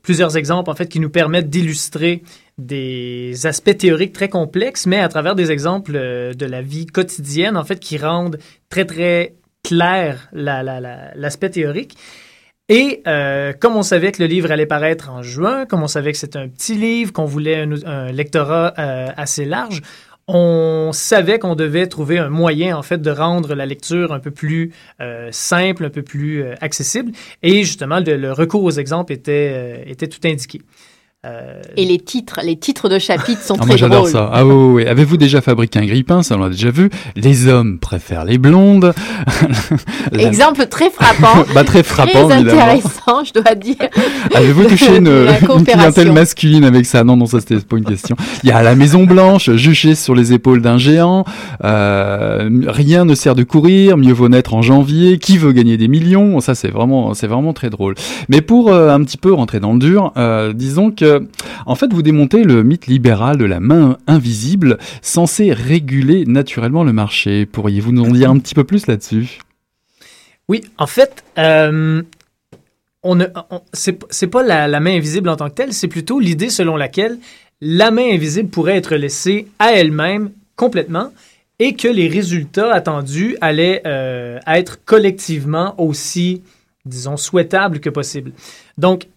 [0.01, 2.23] plusieurs exemples en fait qui nous permettent d'illustrer
[2.57, 7.57] des aspects théoriques très complexes, mais à travers des exemples euh, de la vie quotidienne
[7.57, 8.37] en fait qui rendent
[8.69, 11.95] très très clair la- la- la- l'aspect théorique.
[12.69, 16.11] Et euh, comme on savait que le livre allait paraître en juin, comme on savait
[16.11, 19.81] que c'était un petit livre, qu'on voulait un, lectorat euh, assez large,
[20.27, 24.31] on savait qu'on devait trouver un moyen en fait de rendre la lecture un peu
[24.31, 24.71] plus
[25.31, 27.11] simple, un peu plus accessible.
[27.41, 30.61] Et justement, le, le recours aux exemples était tout indiqué.
[31.25, 34.11] Euh, Et les titres, les titres de chapitres sont Ah, très moi j'adore drôles.
[34.11, 34.29] ça.
[34.33, 34.85] Ah oui, oui.
[34.85, 36.89] Avez-vous déjà fabriqué un grille-pain Ça on l'a déjà vu?
[37.15, 38.93] Les hommes préfèrent les blondes.
[40.11, 41.45] La- Exemple très frappant.
[41.55, 42.61] Bah, très frappant, très évidemment.
[42.61, 43.75] intéressant, je dois dire.
[44.33, 47.03] Avez-vous touché une, une clientèle masculine avec ça?
[47.05, 48.15] Non, non, ça c'était pas une question.
[48.43, 51.23] Il y a la Maison Blanche, juché sur les épaules d'un géant.
[51.63, 55.17] Euh, rien ne sert de courir, mieux vaut naître en janvier.
[55.19, 56.39] Qui veut gagner des millions?
[56.41, 57.95] Ça c'est vraiment, c'est vraiment très drôle.
[58.29, 61.12] Mais pour euh, un petit peu rentrer dans le dur, euh, disons que,
[61.65, 66.93] en fait, vous démontez le mythe libéral de la main invisible, censée réguler naturellement le
[66.93, 67.45] marché.
[67.45, 69.39] Pourriez-vous nous en dire un petit peu plus là-dessus?
[70.49, 72.01] Oui, en fait, euh,
[73.03, 73.17] on
[73.73, 77.17] c'est, pas la, la main invisible en tant que telle, c'est plutôt l'idée selon laquelle
[77.61, 81.11] la main invisible pourrait être laissée à elle-même complètement
[81.59, 86.41] et que les résultats attendus allaient euh, être collectivement aussi,
[86.85, 88.31] disons, souhaitables que possible.
[88.77, 89.07] Donc,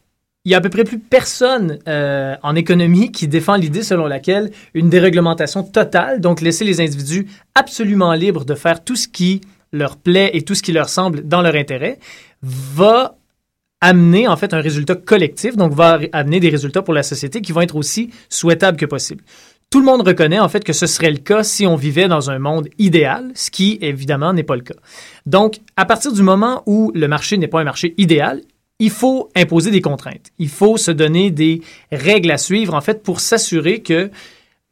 [0.47, 4.07] il y a à peu près plus personne euh, en économie qui défend l'idée selon
[4.07, 9.41] laquelle une déréglementation totale, donc laisser les individus absolument libres de faire tout ce qui
[9.73, 11.99] leur plaît et tout ce qui leur semble dans leur intérêt,
[12.43, 13.17] va
[13.81, 17.51] amener en fait un résultat collectif, donc va amener des résultats pour la société qui
[17.51, 19.25] vont être aussi souhaitables que possible.
[19.69, 22.31] Tout le monde reconnaît en fait que ce serait le cas si on vivait dans
[22.31, 24.77] un monde idéal, ce qui évidemment n'est pas le cas.
[25.27, 28.43] Donc, à partir du moment où le marché n'est pas un marché idéal,
[28.79, 30.33] il faut imposer des contraintes.
[30.39, 34.11] Il faut se donner des règles à suivre en fait pour s'assurer que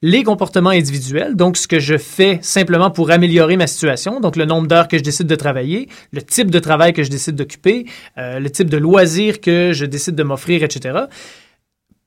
[0.03, 4.45] les comportements individuels, donc ce que je fais simplement pour améliorer ma situation, donc le
[4.45, 7.87] nombre d'heures que je décide de travailler, le type de travail que je décide d'occuper,
[8.19, 11.05] euh, le type de loisirs que je décide de m'offrir, etc.,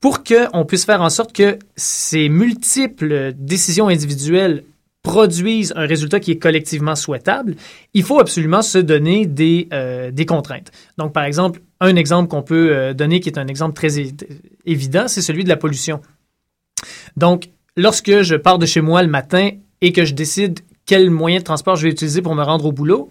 [0.00, 4.62] pour qu'on puisse faire en sorte que ces multiples décisions individuelles
[5.08, 7.56] produisent un résultat qui est collectivement souhaitable,
[7.94, 10.70] il faut absolument se donner des, euh, des contraintes.
[10.98, 13.88] Donc, par exemple, un exemple qu'on peut euh, donner qui est un exemple très
[14.66, 16.02] évident, c'est celui de la pollution.
[17.16, 19.48] Donc, lorsque je pars de chez moi le matin
[19.80, 22.72] et que je décide quel moyen de transport je vais utiliser pour me rendre au
[22.72, 23.08] boulot.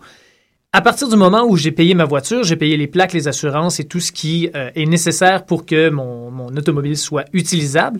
[0.73, 3.79] À partir du moment où j'ai payé ma voiture, j'ai payé les plaques, les assurances
[3.79, 7.99] et tout ce qui euh, est nécessaire pour que mon, mon automobile soit utilisable,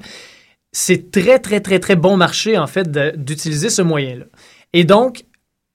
[0.72, 4.26] c'est très, très, très, très bon marché, en fait, d'utiliser ce moyen-là.
[4.74, 5.24] Et donc,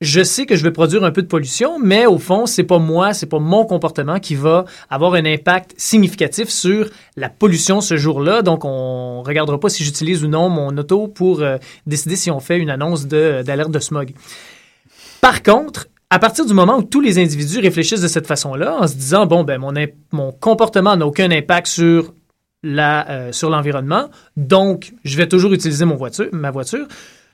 [0.02, 2.80] je sais que je vais produire un peu de pollution, mais au fond, c'est pas
[2.80, 7.96] moi, c'est pas mon comportement qui va avoir un impact significatif sur la pollution ce
[7.96, 8.42] jour-là.
[8.42, 12.40] Donc, on regardera pas si j'utilise ou non mon auto pour euh, décider si on
[12.40, 14.12] fait une annonce d'alerte de, smog.
[15.20, 18.88] Par contre, à partir du moment où tous les individus réfléchissent de cette façon-là, en
[18.88, 19.72] se disant bon ben mon,
[20.10, 22.12] mon comportement n'a aucun impact sur
[22.62, 26.86] la euh, sur l'environnement, donc je vais toujours utiliser mon voiture, ma voiture.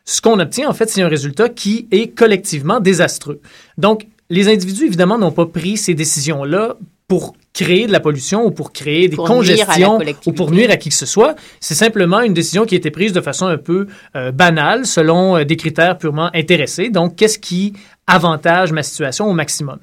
[0.05, 3.41] Ce qu'on obtient en fait, c'est un résultat qui est collectivement désastreux.
[3.77, 6.77] Donc les individus évidemment n'ont pas pris ces décisions-là
[7.09, 10.77] pour créer de la pollution ou pour créer des Pour congestions ou pour nuire à
[10.77, 11.35] qui que ce soit.
[11.59, 15.37] C'est simplement une décision qui a été prise de façon un peu euh, banale selon
[15.37, 16.91] euh, des critères purement intéressés.
[16.91, 17.73] Donc, qu'est-ce qui
[18.07, 19.79] avantage ma situation au maximum?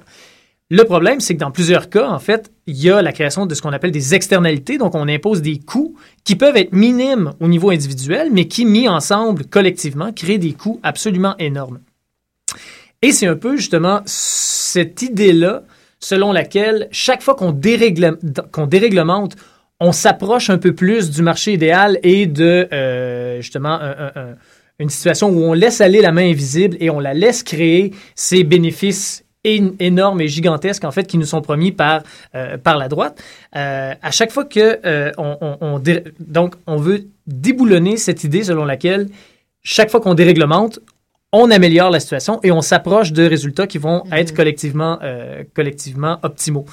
[0.68, 3.54] Le problème, c'est que dans plusieurs cas, en fait, il y a la création de
[3.54, 4.78] ce qu'on appelle des externalités.
[4.78, 8.88] Donc, on impose des coûts qui peuvent être minimes au niveau individuel, mais qui, mis
[8.88, 11.78] ensemble collectivement, créent des coûts absolument énormes.
[13.00, 15.62] Et c'est un peu justement cette idée-là
[16.00, 19.36] selon laquelle chaque fois qu'on déréglemente,
[19.78, 24.34] on s'approche un peu plus du marché idéal et de euh, justement un- un- un-
[24.78, 28.42] une situation où on laisse aller la main invisible et on la laisse créer ces
[28.44, 29.24] bénéfices
[29.80, 32.02] énormes et gigantesques en fait qui nous sont promis par
[32.34, 33.22] euh, par la droite.
[33.54, 38.24] Euh, à chaque fois que euh, on, on- on dé- donc on veut déboulonner cette
[38.24, 39.08] idée selon laquelle
[39.62, 40.78] chaque fois qu'on déréglemente,
[41.32, 44.98] on améliore la situation et on s'approche de résultats qui vont être collectivement,
[45.54, 46.64] collectivement optimaux.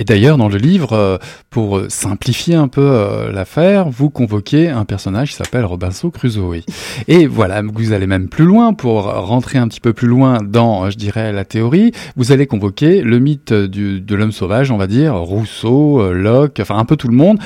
[0.00, 1.18] Et d'ailleurs, dans le livre, euh,
[1.50, 6.62] pour simplifier un peu euh, l'affaire, vous convoquez un personnage qui s'appelle Robinson Crusoe.
[7.08, 10.84] Et voilà, vous allez même plus loin pour rentrer un petit peu plus loin dans,
[10.84, 11.90] euh, je dirais, la théorie.
[12.16, 16.76] Vous allez convoquer le mythe du, de l'homme sauvage, on va dire, Rousseau, Locke, enfin
[16.78, 17.38] un peu tout le monde.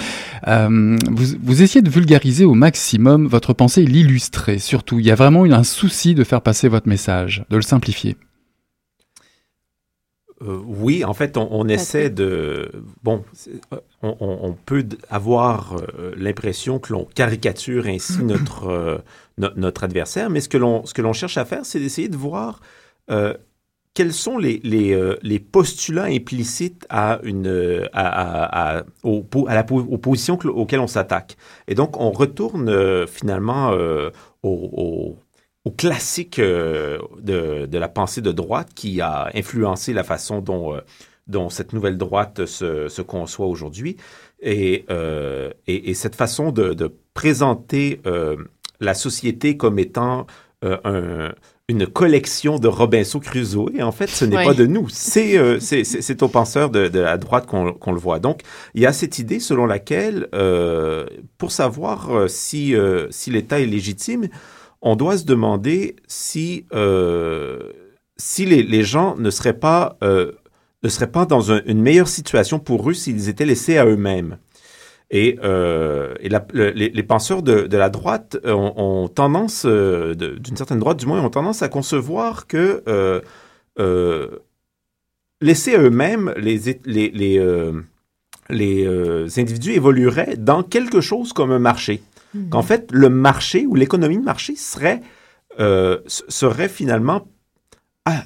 [0.46, 4.58] Vous, vous essayez de vulgariser au maximum votre pensée et l'illustrer.
[4.58, 7.62] Surtout, il y a vraiment une- un souci de faire passer votre message, de le
[7.62, 8.16] simplifier.
[10.42, 12.70] Euh, oui, en fait, on, on essaie de...
[13.02, 13.24] Bon,
[14.02, 18.98] on, peut avoir euh, l'impression que l'on caricature ainsi notre, euh,
[19.38, 22.60] no- notre adversaire, mais ce que l'on cherche à faire, c'est d'essayer de voir
[23.94, 29.66] quels sont les, les, les postulats implicites à, une, à, à, à, au à la
[29.70, 31.36] aux positions que- auxquelles on s'attaque.
[31.68, 34.10] Et donc, on retourne finalement au,
[34.42, 35.18] au,
[35.64, 40.74] au classique euh, de, de la pensée de droite qui a influencé la façon dont,
[40.74, 40.80] euh,
[41.28, 43.96] dont cette nouvelle droite se, se conçoit aujourd'hui.
[44.40, 48.36] Et, euh, et, et cette façon de, de présenter euh,
[48.80, 50.26] la société comme étant
[50.64, 51.32] euh, un,
[51.68, 53.70] une collection de Robinson Crusoe.
[53.76, 54.44] Et en fait, ce n'est Oui.
[54.44, 54.88] pas de nous.
[54.88, 58.18] C'est euh, c'est- aux penseurs de, de la droite qu'on qu'on le voit.
[58.18, 58.40] Donc,
[58.74, 61.06] il y a cette idée selon laquelle, euh,
[61.38, 64.28] pour savoir euh, si, euh, si l'État est légitime,
[64.82, 67.70] on doit se demander si, euh,
[68.16, 70.32] si les, les gens ne seraient pas, euh,
[70.82, 74.38] ne seraient pas dans un- une meilleure situation pour eux s'ils étaient laissés à eux-mêmes.
[75.10, 76.28] Et, euh, et
[76.64, 81.62] les, penseurs de, de la droite ont, tendance, d'une certaine droite du moins, ont tendance
[81.62, 82.82] à concevoir que
[85.42, 87.10] laissés à eux-mêmes, les, les,
[88.48, 92.00] les, individus évolueraient dans quelque chose comme un marché.
[92.50, 95.02] Qu'en fait, le marché ou l'économie de marché serait,
[95.60, 97.26] euh, serait finalement
[98.06, 98.24] ah,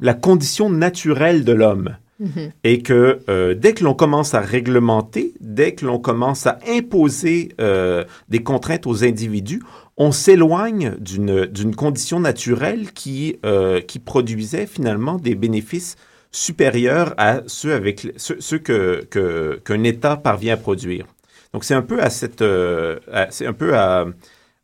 [0.00, 1.96] la condition naturelle de l'homme.
[2.20, 2.52] Mhm.
[2.62, 7.48] Et que euh, dès que l'on commence à réglementer, dès que l'on commence à imposer
[7.60, 9.62] euh, des contraintes aux individus,
[9.96, 15.96] on s'éloigne d'une condition naturelle qui, euh, qui produisait finalement des bénéfices
[16.30, 21.06] supérieurs à ceux, avec, ceux, ceux que, que, qu'un État parvient à produire.
[21.52, 22.98] Donc c'est un peu à cette, euh,
[23.30, 24.06] c'est un peu à,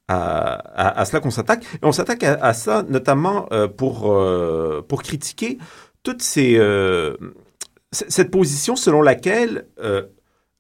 [0.09, 1.63] à, à- à cela qu'on s'attaque.
[1.75, 5.59] Et on s'attaque à, à ça notamment euh, pour, euh, pour critiquer
[6.03, 6.59] toutes ces,
[7.93, 9.67] cette position selon laquelle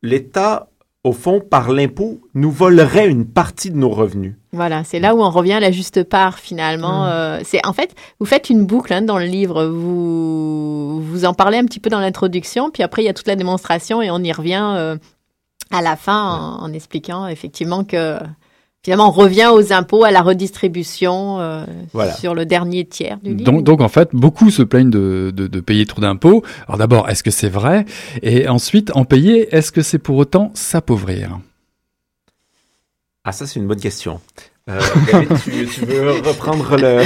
[0.02, 0.68] l'État,
[1.04, 4.34] au fond, par l'impôt, nous volerait une partie de nos revenus.
[4.52, 7.04] Voilà, c'est là où on revient à la juste part finalement.
[7.04, 7.08] Mm.
[7.08, 9.64] Euh, c'est en fait, vous faites une boucle hein, dans le livre.
[9.66, 13.28] Vous vous en parlez un petit peu dans l'introduction, puis après il y a toute
[13.28, 14.96] la démonstration et on y revient euh,
[15.70, 18.16] à la fin en, en expliquant effectivement que
[18.84, 22.12] finalement on revient aux impôts, à la redistribution euh, Voilà.
[22.14, 23.44] sur le dernier tiers du livre.
[23.50, 26.42] Donc, donc en fait, beaucoup se plaignent de, de, de payer trop d'impôts.
[26.66, 27.84] Alors d'abord, est-ce que c'est vrai?
[28.22, 31.38] Et ensuite, en payer, est-ce que c'est pour autant s'appauvrir?
[33.24, 34.20] Ah, ça, c'est une bonne question.
[34.70, 34.80] Euh,
[35.12, 36.98] David, tu, tu veux reprendre, le,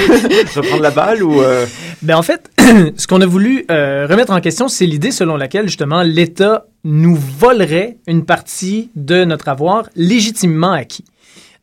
[0.56, 1.40] reprendre la balle ou...
[1.42, 1.64] euh,
[2.02, 2.50] Ben en fait,
[2.96, 7.14] ce qu'on a voulu euh, remettre en question, c'est l'idée selon laquelle justement l'État nous
[7.14, 11.04] volerait une partie de notre avoir légitimement acquis.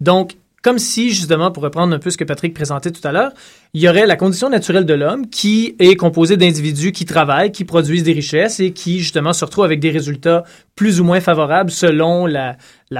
[0.01, 3.32] Donc, comme si justement, pour reprendre un peu ce que Patrick présentait tout à l'heure,
[3.74, 7.63] il y aurait la condition naturelle de l'homme qui est composée d'individus qui travaillent, qui
[7.63, 10.43] produisent des richesses et qui justement se retrouvent avec des résultats
[10.76, 12.57] plus ou moins favorables selon la,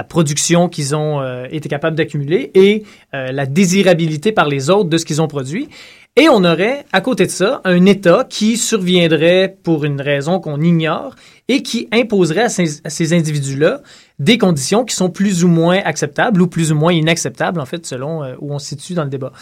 [0.08, 4.96] production qu'ils ont euh, été capables d'accumuler et euh, la désirabilité par les autres de
[4.96, 5.68] ce qu'ils ont produit.
[6.16, 10.60] Et on aurait, à côté de ça, un État qui surviendrait pour une raison qu'on
[10.60, 11.14] ignore
[11.46, 13.80] et qui imposerait à ces, individus-là
[14.18, 17.86] des conditions qui sont plus ou moins acceptables ou plus ou moins inacceptables, en fait,
[17.86, 19.32] selon euh, où on se situe dans le débat.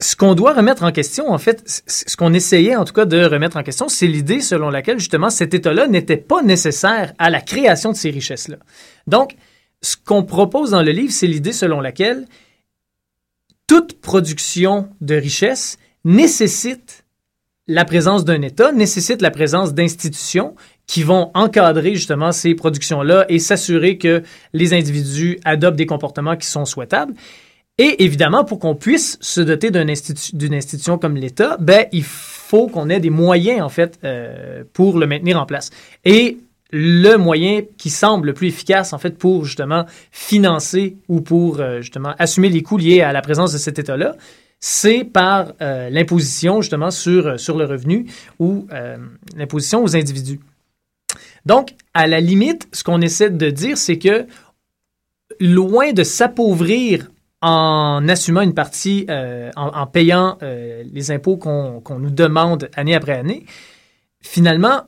[0.00, 3.22] Ce qu'on doit remettre en question, en fait, ce qu'on essayait en tout cas de
[3.24, 7.40] remettre en question, c'est l'idée selon laquelle justement cet État-là n'était pas nécessaire à la
[7.40, 8.58] création de ces richesses-là.
[9.06, 9.34] Donc,
[9.82, 12.26] ce qu'on propose dans le livre, c'est l'idée selon laquelle
[13.68, 17.04] toute production de richesse nécessite
[17.68, 20.56] la présence d'un État, nécessite la présence d'institutions
[20.86, 24.22] qui vont encadrer justement ces productions-là et s'assurer que
[24.54, 27.12] les individus adoptent des comportements qui sont souhaitables.
[27.76, 32.88] Et évidemment, pour qu'on puisse se doter d'une institution comme l'État, ben, il faut qu'on
[32.88, 35.70] ait des moyens, en fait, euh, pour le maintenir en place.
[36.04, 36.38] Et
[36.70, 41.80] le moyen qui semble le plus efficace, en fait, pour justement financer ou pour euh,
[42.18, 44.16] assumer les coûts liés à la présence de cet État-là,
[44.60, 48.06] c'est par euh, l'imposition justement sur, sur le revenu
[48.38, 48.96] ou euh,
[49.36, 50.40] l'imposition aux individus.
[51.46, 54.26] Donc, à la limite, ce qu'on essaie de dire, c'est que
[55.40, 57.08] loin de s'appauvrir
[57.40, 62.94] en assumant une partie, euh, en, payant euh, les impôts qu'on qu'on nous demande année
[62.94, 63.44] après année,
[64.20, 64.82] finalement,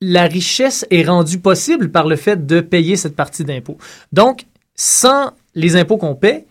[0.00, 3.78] la richesse est rendue possible par le fait de payer cette partie d'impôts.
[4.12, 6.46] Donc, sans les impôts qu'on paie,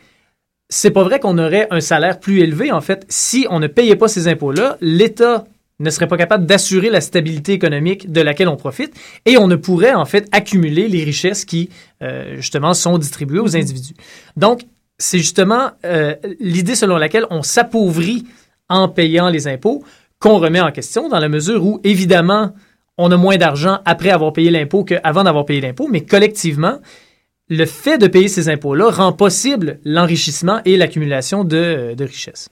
[0.69, 2.71] c'est pas vrai qu'on aurait un salaire plus élevé.
[2.71, 5.45] En fait, si on ne payait pas ces impôts-là, l'État
[5.79, 8.93] ne serait pas capable d'assurer la stabilité économique de laquelle on profite
[9.25, 11.69] et on ne pourrait en fait accumuler les richesses qui
[12.01, 13.93] euh, justement sont distribuées aux individus.
[14.35, 14.63] Donc,
[14.97, 18.25] c'est justement euh, l'idée selon laquelle on s'appauvrit
[18.69, 19.83] en payant les impôts
[20.19, 22.53] qu'on remet en question dans la mesure où, évidemment,
[22.97, 26.79] on a moins d'argent après avoir payé l'impôt qu'avant d'avoir payé l'impôt, mais collectivement,
[27.49, 32.49] le fait de payer ces impôts-là rend possible l'enrichissement et l'accumulation de, de richesses.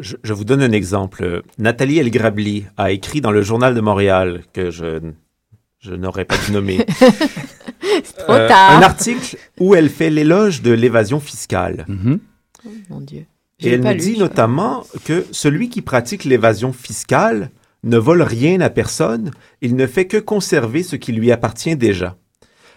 [0.00, 1.42] Je, je vous donne un exemple.
[1.58, 5.00] Nathalie Elgrabli a écrit dans le Journal de Montréal, que je,
[5.80, 6.86] je n'aurais pas dû nommer,
[8.04, 8.78] C'est trop euh, tard.
[8.78, 11.84] un article où elle fait l'éloge de l'évasion fiscale.
[11.88, 12.20] Mhm.
[12.64, 13.24] Oh, mon Dieu.
[13.62, 17.50] Et elle nous dit notamment que celui qui pratique l'évasion fiscale
[17.82, 19.30] ne vole rien à personne,
[19.62, 22.16] il ne fait que conserver ce qui lui appartient déjà.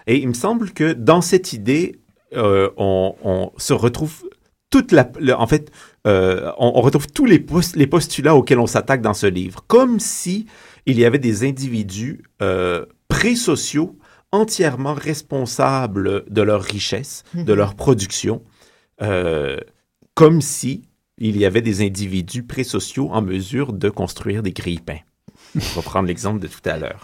[0.08, 2.00] Et il me semble que dans cette idée,
[2.36, 4.24] euh, on, on se retrouve
[4.70, 5.72] toute la, le- en fait,
[6.08, 9.64] euh, on, on retrouve tous les, pos- les postulats auxquels on s'attaque dans ce livre,
[9.68, 10.48] comme si
[10.86, 13.98] il y avait des individus euh, pré-sociaux
[14.32, 17.58] entièrement responsables de leur richesse, de Mhm.
[17.58, 18.42] leur production,
[20.16, 20.84] comme si
[21.18, 25.00] il y avait des individus pré-sociaux en mesure de construire des grille-pains.
[25.56, 27.04] On va prendre l'exemple de tout à l'heure.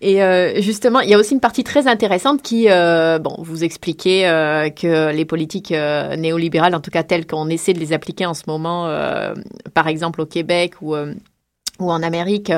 [0.00, 3.64] Et euh, justement, il y a aussi une partie très intéressante qui, euh, bon, vous
[3.64, 8.26] expliquez euh, que les politiques néolibérales, en tout cas telles qu'on essaie de les appliquer
[8.26, 8.88] en ce moment,
[9.74, 10.94] par exemple au Québec ou
[11.80, 12.52] ou en Amérique,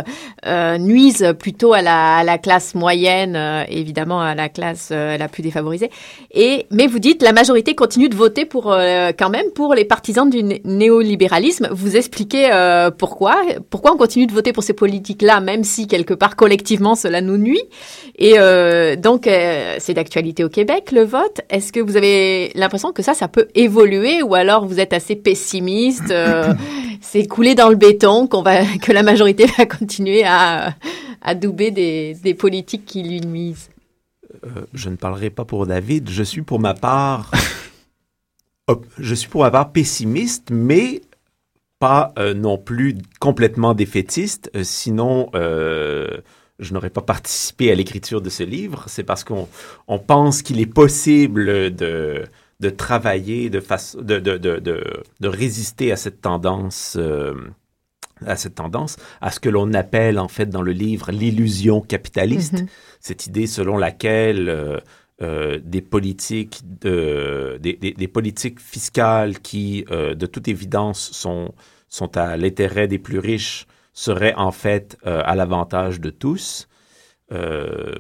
[0.46, 5.16] euh, nuisent plutôt à la, à la classe moyenne, euh, évidemment à la classe euh,
[5.18, 5.90] la plus défavorisée.
[6.32, 9.84] Et mais vous dites la majorité continue de voter pour euh, quand même pour les
[9.84, 11.68] partisans du né- néolibéralisme.
[11.70, 13.36] Vous expliquez euh, pourquoi
[13.68, 17.36] Pourquoi on continue de voter pour ces politiques-là, même si quelque part collectivement cela nous
[17.36, 17.62] nuit
[18.18, 19.28] Et euh, donc
[19.78, 21.40] c'est d'actualité au Québec le vote.
[21.50, 25.16] Est-ce que vous avez l'impression que ça, ça peut évoluer, ou alors vous êtes assez
[25.16, 26.12] pessimiste
[27.00, 30.74] C'est coulé dans le béton qu'on va que la majorité va continuer à
[31.22, 33.70] à douber des, des politiques qui lui nuisent.
[34.44, 37.30] Euh, je ne parlerai pas pour David, je suis pour ma part,
[38.98, 41.02] je suis pour ma part pessimiste, mais
[41.78, 44.50] pas euh, non plus complètement défaitiste.
[44.54, 48.84] Euh, sinon, je n'aurais pas participé à l'écriture de ce livre.
[48.86, 49.48] C'est parce qu'on
[49.88, 52.24] on pense qu'il est possible de
[52.60, 54.84] de travailler de façon de, de, de, de,
[55.20, 57.34] de résister à cette tendance euh,
[58.26, 62.62] à cette tendance à ce que l'on appelle en fait dans le livre l'illusion capitaliste
[62.62, 62.68] Mhm.
[63.00, 64.78] cette idée selon laquelle euh,
[65.22, 71.54] euh, des politiques de, des, des- des politiques fiscales qui euh, de toute évidence sont
[71.88, 76.66] sont à l'intérêt des plus riches seraient en fait euh, à l'avantage de tous
[77.32, 77.94] Euh,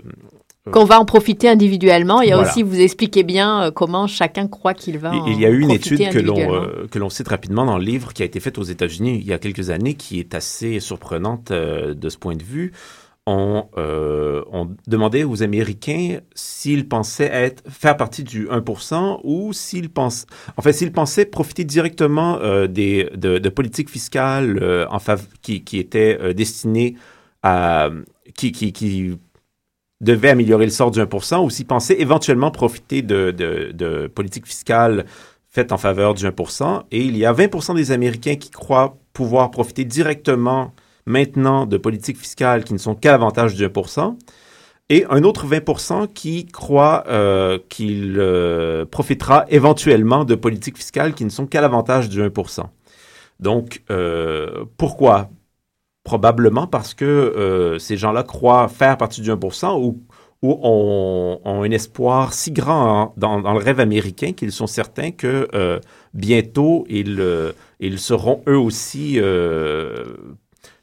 [0.70, 2.20] Qu'on va en profiter individuellement.
[2.20, 2.50] Il y a Voilà.
[2.50, 5.60] aussi, vous expliquez bien euh, comment chacun croit qu'il va en Il y a eu
[5.60, 8.40] une étude que l'on euh, que l'on cite rapidement dans le livre qui a été
[8.40, 12.18] faite aux États-Unis il y a quelques années, qui est assez surprenante euh, de ce
[12.18, 12.72] point de vue.
[13.26, 19.88] On, euh, on demandait aux Américains s'ils pensaient être faire partie du 1% ou s'ils
[19.90, 24.96] pensent, en fait, s'ils pensaient profiter directement euh, des de, de politiques fiscales euh, en
[24.98, 26.96] fav- qui qui étaient euh, destinées
[27.42, 27.90] à
[28.36, 29.12] qui qui qui
[30.00, 34.46] devait améliorer le sort du 1% ou s'ils pensaient éventuellement profiter de, de, de politiques
[34.46, 35.04] fiscales
[35.50, 36.82] faites en faveur du 1%.
[36.90, 40.72] Et il y a 20% des Américains qui croient pouvoir profiter directement
[41.06, 44.16] maintenant de politiques fiscales qui ne sont qu'à l'avantage du 1%.
[44.92, 51.24] Et un autre 20% qui croit euh, qu'il euh, profitera éventuellement de politiques fiscales qui
[51.24, 52.64] ne sont qu'à l'avantage du 1%.
[53.38, 55.30] Donc, euh, pourquoi
[56.10, 60.00] Probablement parce que euh, ces gens-là croient faire partie du 1% ou,
[60.42, 65.78] ont, un espoir si grand dans, le rêve américain qu'ils sont certains que euh,
[66.12, 69.20] bientôt ils, euh, ils seront eux aussi,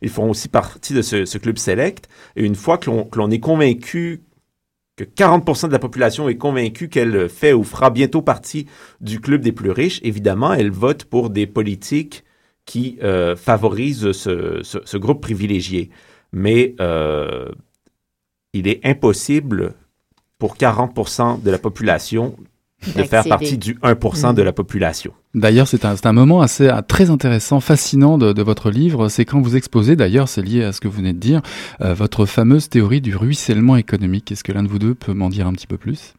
[0.02, 2.08] ils feront aussi partie de ce, ce club select.
[2.38, 4.24] Et une fois que l'on est convaincu
[4.96, 8.66] que 40% de la population est convaincue qu'elle fait ou fera bientôt partie
[9.02, 12.24] du club des plus riches, évidemment, elle vote pour des politiques
[12.68, 15.90] qui euh, favorisent ce, ce- ce groupe privilégié.
[16.32, 17.48] Mais euh,
[18.54, 19.74] il est impossible
[20.38, 22.36] pour 40% de la population
[22.96, 25.12] de faire partie du 1% de la population.
[25.34, 29.10] D'ailleurs, c'est un, c'est un moment assez ah, très intéressant, fascinant de, de votre livre.
[29.10, 31.42] C'est quand vous exposez, d'ailleurs, c'est lié à ce que vous venez de dire,
[31.82, 34.32] euh, votre fameuse théorie du ruissellement économique.
[34.32, 36.14] Est-ce que l'un de vous deux peut m'en dire un petit peu plus?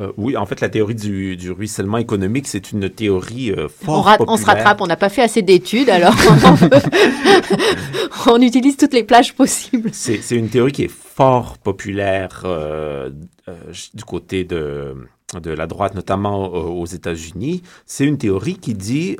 [0.00, 3.86] Euh, oui, en fait, la théorie du, du ruissellement économique, c'est une théorie euh, On,
[3.86, 4.56] fort rate- on se populaire.
[4.64, 6.14] rattrape, on n'a pas fait assez d'études, alors
[8.26, 9.90] on utilise toutes les plages possibles.
[9.92, 13.10] C'est une théorie qui est fort populaire euh,
[13.48, 13.54] euh,
[13.94, 14.94] du côté de,
[15.40, 17.62] de la droite, notamment aux États-Unis.
[17.86, 19.16] C'est une théorie qui dit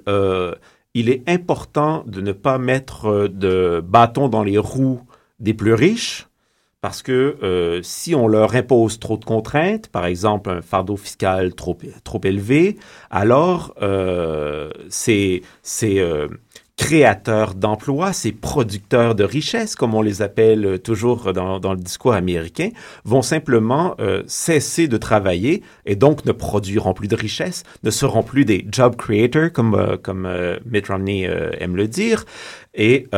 [0.95, 5.01] il est important de ne pas mettre de bâton dans les roues
[5.39, 6.28] des plus riches.
[6.81, 11.55] Parce que euh, si on leur impose trop de contraintes, par exemple un fardeau fiscal
[11.55, 12.77] trop, trop élevé,
[13.11, 16.29] alors euh, ces, ces euh,
[16.79, 22.15] créateurs d'emplois, ces producteurs de richesse, comme on les appelle toujours dans, dans le discours
[22.15, 22.71] américain,
[23.05, 28.23] vont simplement euh, cesser de travailler et donc ne produiront plus de richesse, ne seront
[28.23, 32.25] plus des job creators, comme, euh, comme euh, Mitt Romney aime le dire.
[32.75, 33.09] Et,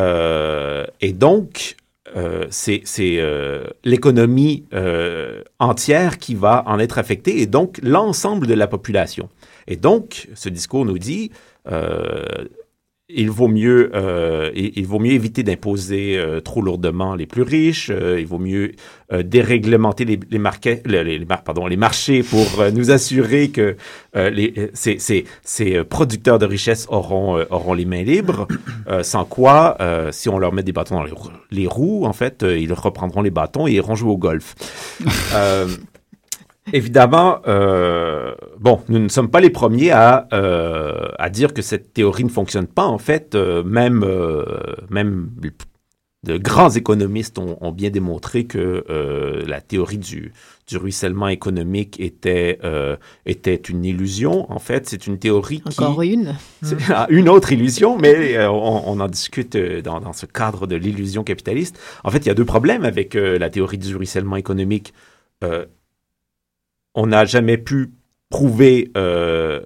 [1.00, 1.76] et donc,
[2.16, 8.54] euh, c'est euh, l'économie euh, entière qui va en être affectée et donc l'ensemble de
[8.54, 9.28] la population.
[9.66, 11.30] Et donc, ce discours nous dit,
[11.70, 12.24] euh,
[13.14, 17.90] il vaut mieux, euh, il, vaut mieux éviter d'imposer euh, trop lourdement les plus riches.
[17.90, 18.72] euh, il vaut mieux
[19.12, 23.76] euh, déréglementer les, les, marquets- les, les pardon, les marchés pour euh, nous assurer que
[24.16, 28.46] euh, les, ces, ces, ces producteurs de richesse auront, auront les mains libres.
[29.02, 29.76] sans quoi,
[30.10, 31.04] si on leur met des bâtons dans
[31.50, 34.54] les, roues- en fait, ils reprendront les bâtons et iront jouer au golf.
[36.72, 41.92] Évidemment, euh, bon, nous ne sommes pas les premiers à, euh, à dire que cette
[41.92, 42.84] théorie ne fonctionne pas.
[42.86, 44.44] En fait, euh, même, euh,
[44.90, 45.30] même
[46.22, 50.32] de grands économistes ont, ont bien démontré que euh, la théorie du,
[50.66, 54.50] du ruissellement économique était, euh, était une illusion.
[54.52, 55.82] En fait, c'est une théorie qui...
[55.82, 56.36] Encore une.
[56.90, 61.24] Ah, une autre illusion, mais on, on en discute dans, dans ce cadre de l'illusion
[61.24, 61.78] capitaliste.
[62.04, 64.92] En fait, il y a deux problèmes avec euh, la théorie du ruissellement économique.
[66.94, 67.92] On n'a jamais pu
[68.30, 69.60] prouver, euh,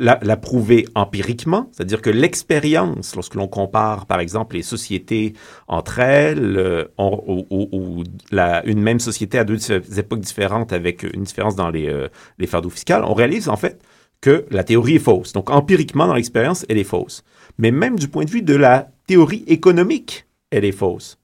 [0.00, 5.34] la, prouver empiriquement, c'est-à-dire que l'expérience, lorsque l'on compare, par exemple, les sociétés
[5.68, 8.02] entre elles, euh, ou,
[8.32, 12.08] une même société à deux époques différentes avec une différence dans euh,
[12.38, 13.80] les fardeaux fiscaux, on réalise en fait
[14.20, 15.32] que la théorie est fausse.
[15.32, 17.22] Donc, empiriquement, dans l'expérience, elle est fausse.
[17.56, 21.18] Mais même du point de vue de la théorie économique, elle est fausse.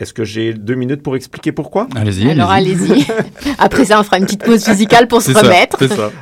[0.00, 1.88] Est-ce que j'ai deux minutes pour expliquer pourquoi?
[1.96, 3.04] Allez-y, Alors allez-y.
[3.58, 5.76] Après ça, on fera une petite pause musicale pour se remettre.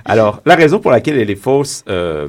[0.07, 2.29] Alors, la raison pour laquelle elle est fausse, euh,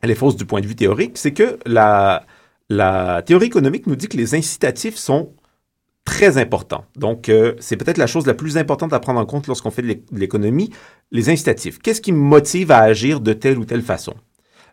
[0.00, 2.24] elle est fausse du point de vue théorique, c'est que la,
[2.70, 5.34] la théorie économique nous dit que les incitatifs sont
[6.06, 6.86] très importants.
[6.96, 9.82] Donc, euh, c'est peut-être la chose la plus importante à prendre en compte lorsqu'on fait
[9.82, 10.70] de l'é- de l'économie,
[11.12, 11.78] les incitatifs.
[11.80, 14.14] Qu'est-ce qui me motive à agir de telle ou telle façon?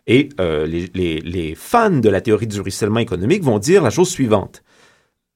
[0.06, 3.90] Et euh, les, les- les fans de la théorie du ruissellement économique vont dire la
[3.90, 4.62] chose suivante.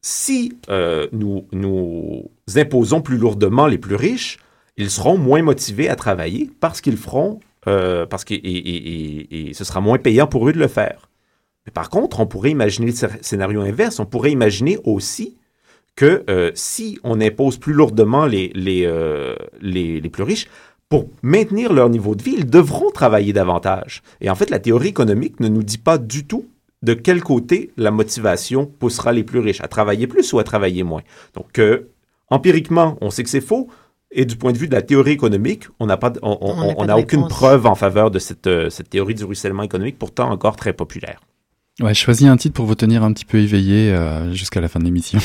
[0.02, 4.38] Si euh, nous, nous imposons plus lourdement les plus riches,
[4.76, 7.38] ils seront moins motivés à travailler parce qu'ils feront,
[7.68, 11.08] euh, parce que et, ce sera moins payant pour eux de le faire.
[11.66, 14.00] Mais par contre, on pourrait imaginer le scé- scénario inverse.
[14.00, 15.36] On pourrait imaginer aussi
[15.94, 18.90] que euh, si on impose plus lourdement les, les,
[19.60, 20.48] les, les plus riches,
[20.88, 24.02] pour maintenir leur niveau de vie, ils devront travailler davantage.
[24.20, 26.46] Et en fait, la théorie économique ne nous dit pas du tout
[26.82, 30.82] de quel côté la motivation poussera les plus riches, à travailler plus ou à travailler
[30.82, 31.02] moins.
[31.34, 31.90] Donc, euh,
[32.28, 33.68] empiriquement, on sait que c'est faux.
[34.14, 37.28] Et du point de vue de la théorie économique, on n'a pas, on, n'a aucune
[37.28, 41.20] preuve en faveur de cette, euh, cette théorie du ruissellement économique, pourtant encore très populaire.
[41.80, 44.80] Ouais, choisis un titre pour vous tenir un petit peu éveillé euh, jusqu'à la fin
[44.80, 45.18] de l'émission.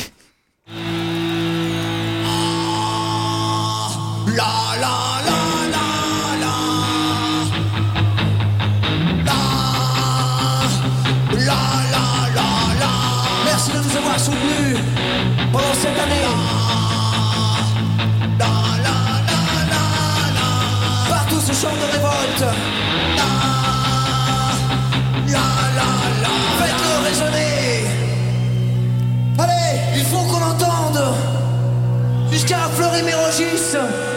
[33.37, 34.16] Jusqu'à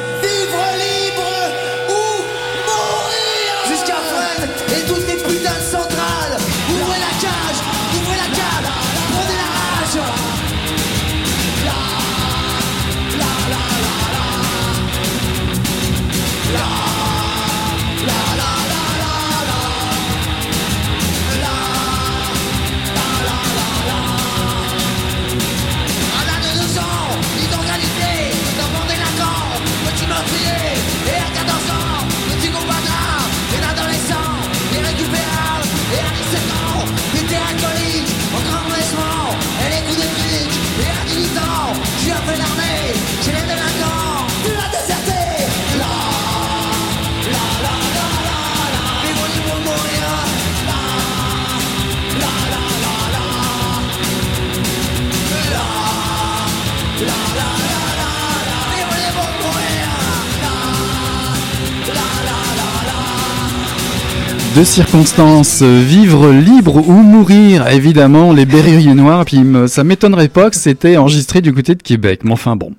[64.55, 70.57] Deux circonstances, vivre libre ou mourir, évidemment, les Berruriers Noirs, puis ça m'étonnerait pas que
[70.57, 72.73] c'était enregistré du côté de Québec, mais enfin bon.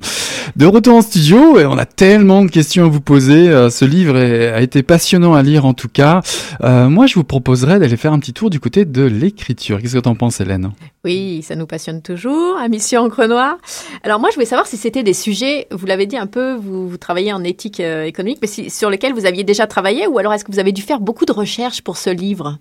[0.55, 3.85] De retour en studio, et on a tellement de questions à vous poser, euh, ce
[3.85, 6.21] livre a été passionnant à lire en tout cas.
[6.63, 9.81] Euh, moi je vous proposerais d'aller faire un petit tour du côté de l'écriture.
[9.81, 10.71] Qu'est-ce que t'en penses Hélène?
[11.03, 13.57] Oui, ça nous passionne toujours, à Mission Encre Noire.
[14.03, 16.95] Alors moi, je voulais savoir si c'était des sujets, vous l'avez dit un peu, vous,
[16.97, 20.45] travaillez en éthique euh, économique, mais sur lesquels vous aviez déjà travaillé, ou alors est-ce
[20.45, 22.59] que vous avez dû faire beaucoup de recherches pour ce livre?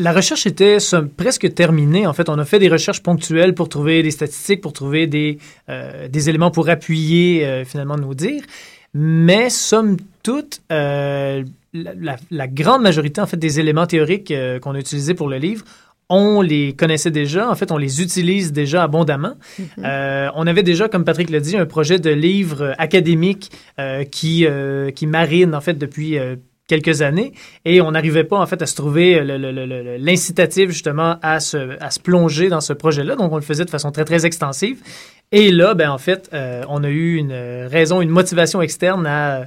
[0.00, 0.78] La recherche était
[1.16, 2.06] presque terminée.
[2.06, 5.38] En fait, on a fait des recherches ponctuelles pour trouver des statistiques, pour trouver des,
[5.68, 8.44] euh, des éléments pour appuyer euh, finalement nos dires.
[8.94, 11.42] Mais somme toute, euh,
[11.74, 15.28] la, la- la grande majorité en fait des éléments théoriques euh, qu'on a utilisés pour
[15.28, 15.64] le livre,
[16.08, 17.50] on les connaissait déjà.
[17.50, 19.34] En fait, on les utilise déjà abondamment.
[19.84, 24.46] Euh, on avait déjà, comme Patrick l'a dit, un projet de livre académique euh, qui,
[24.46, 26.16] euh, qui marine en fait depuis
[26.68, 27.32] quelques années
[27.64, 29.20] et on n'arrivait pas en fait à se trouver
[29.98, 33.16] l'incitatif justement à se, à se plonger dans ce projet-là.
[33.16, 34.80] Donc on le faisait de façon très très extensive.
[35.32, 39.46] Et là, ben en fait, euh, on a eu une raison, une motivation externe à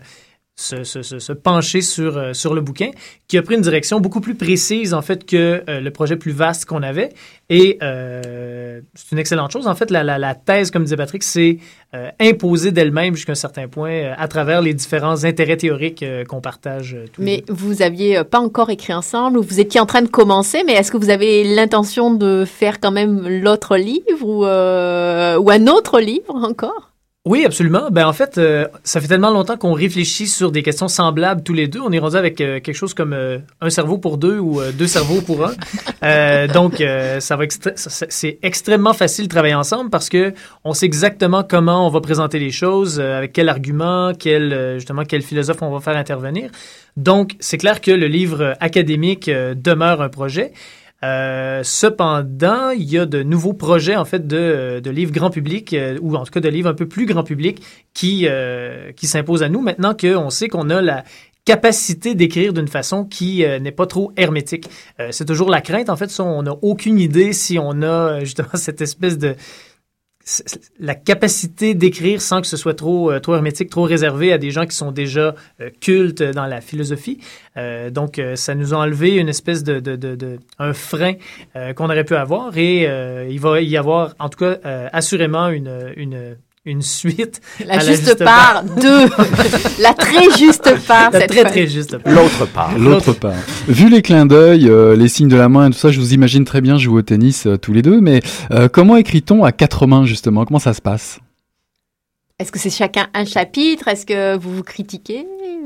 [0.62, 2.92] se, se- se- se pencher sur, euh, sur le bouquin,
[3.28, 6.32] qui a pris une direction beaucoup plus précise en fait que euh, le projet plus
[6.32, 7.10] vaste qu'on avait.
[7.50, 9.68] Et euh, c'est une excellente chose.
[9.68, 11.58] En fait, la, la- la thèse, comme disait Patrick, c'est
[12.22, 17.20] imposée d'elle-même jusqu'à un certain point à travers les différents intérêts théoriques qu'on partage tous
[17.22, 20.64] les Mais vous aviez pas encore écrit ensemble, ou vous étiez en train de commencer,
[20.66, 25.68] mais est-ce que vous avez l'intention de faire quand même l'autre livre, ou, ou un
[25.68, 26.91] autre livre encore?
[27.24, 27.92] Oui, absolument.
[27.92, 31.54] Ben en fait, euh, ça fait tellement longtemps qu'on réfléchit sur des questions semblables tous
[31.54, 31.80] les deux.
[31.80, 34.88] On est rendu avec euh, quelque chose comme euh, un cerveau pour deux ou deux
[34.88, 36.48] cerveaux pour un.
[36.48, 36.84] Donc,
[37.20, 37.46] ça va
[37.86, 42.40] c'est extrêmement facile de travailler ensemble parce que on sait exactement comment on va présenter
[42.40, 46.50] les choses, avec quel argument, quel justement quel philosophe on va faire intervenir.
[46.98, 50.54] Donc, c'est clair que le livre académique demeure un projet.
[51.04, 55.74] Euh, cependant, il y a de nouveaux projets en fait de, de livres grand public
[55.74, 57.64] euh, ou en tout cas de livres un peu plus grand public
[57.96, 61.04] qui euh, qui s'imposent à nous maintenant qu'on sait qu'on a la
[61.44, 64.70] capacité d'écrire d'une façon qui euh, n'est pas trop hermétique.
[65.10, 68.50] C'est toujours la crainte en fait, ça, on n'a aucune idée si on a justement
[68.54, 69.36] cette espèce de
[70.80, 74.52] la capacité d'écrire sans que ce soit trop, euh, trop hermétique, trop réservé à des
[74.52, 77.20] gens qui sont déjà euh, cultes dans la philosophie.
[77.58, 81.14] Euh, donc, ça nous a enlevé une espèce de, de, de, de- un frein
[81.76, 82.84] qu'on aurait pu avoir et
[83.30, 84.58] il va y avoir, en tout cas,
[84.94, 87.42] assurément une, une, une suite.
[87.66, 89.06] La à juste part, deux.
[89.80, 91.50] La très juste part, La cette très fois.
[91.50, 92.14] très juste part.
[92.14, 92.78] L'autre part.
[92.78, 93.34] L'autre part.
[93.68, 96.14] Vu les clins d'œil, euh, les signes de la main et tout ça, je vous
[96.14, 98.00] imagine très bien jouer au tennis euh, tous les deux.
[98.00, 100.46] Mais euh, comment écrit-on à quatre mains justement?
[100.46, 101.20] Comment ça se passe?
[102.38, 103.88] Est-ce que c'est chacun un chapitre?
[103.88, 105.26] Est-ce que vous vous critiquez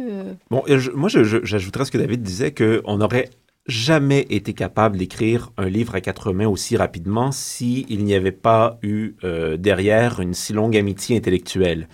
[0.10, 3.30] Euh, Bon, je- moi, je- je- j'ajouterais ce que David disait, qu'on n'aurait
[3.68, 8.78] jamais été capable d'écrire un livre à quatre mains aussi rapidement s'il n'y avait pas
[8.84, 11.88] eu euh, derrière une si longue amitié intellectuelle.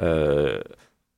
[0.00, 0.60] Euh,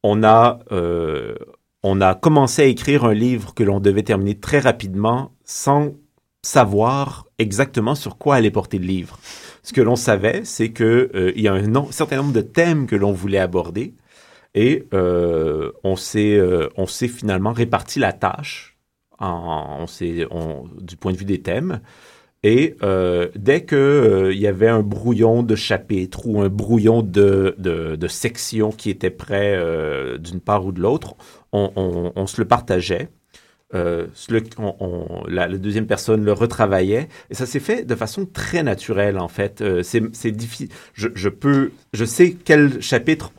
[0.02, 1.34] on, a, euh,
[1.82, 5.94] on a commencé à écrire un livre que l'on devait terminer très rapidement sans
[6.42, 9.18] savoir exactement sur quoi allait porter le livre.
[9.62, 12.96] Ce que l'on savait, c'est que euh, y a un certain nombre de thèmes que
[12.96, 13.94] l'on voulait aborder
[14.54, 18.73] et euh, euh, on s'est finalement réparti la tâche
[19.20, 19.86] on
[20.30, 21.80] on- du point de vue des thèmes.
[22.42, 27.54] Et euh, dès que euh, y avait un brouillon de chapitre ou un brouillon de,
[27.58, 31.14] de, section qui était prêt euh, d'une part ou de l'autre,
[31.52, 33.08] on, se le partageait.
[33.72, 39.28] On- la, deuxième personne le retravaillait et ça s'est fait de façon très naturelle en
[39.28, 39.64] fait.
[39.82, 40.68] C'est difficile.
[40.92, 43.32] Je peux, je sais quels chapitres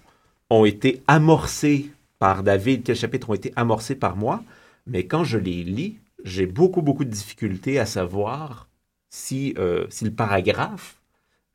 [0.49, 4.43] ont été amorcés par David, quels chapitres ont été amorcés par moi,
[4.85, 8.67] mais quand je les lis, j'ai beaucoup beaucoup de difficultés à savoir
[9.09, 10.95] si euh, si le paragraphe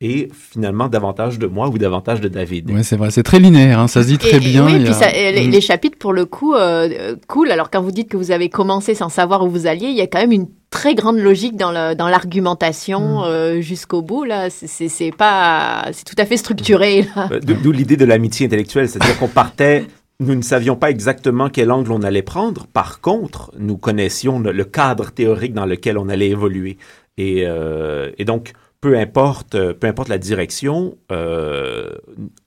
[0.03, 2.71] est finalement davantage de moi ou davantage de David.
[2.71, 4.65] Ouais, c'est vrai, c'est très linéaire, hein, ça se dit très et- et bien.
[4.65, 5.51] oui, y puis a- ça- et les, Mm.
[5.51, 7.51] les chapitres, pour le coup, euh, euh, cool.
[7.51, 10.01] Alors, quand vous dites que vous avez commencé sans savoir où vous alliez, il y
[10.01, 13.23] a quand même une très grande logique dans le- dans l'argumentation Mm.
[13.25, 14.23] euh, jusqu'au bout.
[14.23, 17.05] Là, C'est- pas, c'est tout à fait structuré.
[17.31, 19.85] Euh, d'o- D'où l'idée de l'amitié intellectuelle, c'est-à-dire qu'on partait,
[20.21, 22.67] nous ne savions pas exactement quel angle on allait prendre.
[22.67, 26.77] Par contre, nous connaissions le, cadre théorique dans lequel on allait évoluer.
[27.17, 31.89] Et, euh, et donc, peu importe, euh, peu importe la direction, euh,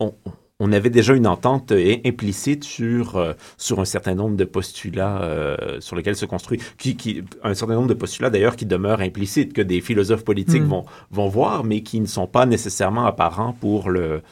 [0.01, 0.15] on,
[0.61, 1.73] on avait déjà une entente
[2.05, 6.97] implicite sur, euh, sur un certain nombre de postulats euh, sur lesquels se construit, qui,
[6.97, 10.69] qui, un certain nombre de postulats d'ailleurs qui demeurent implicites, que des philosophes politiques Mm.
[10.69, 14.23] vont, vont voir, mais qui ne sont pas nécessairement apparents pour, le,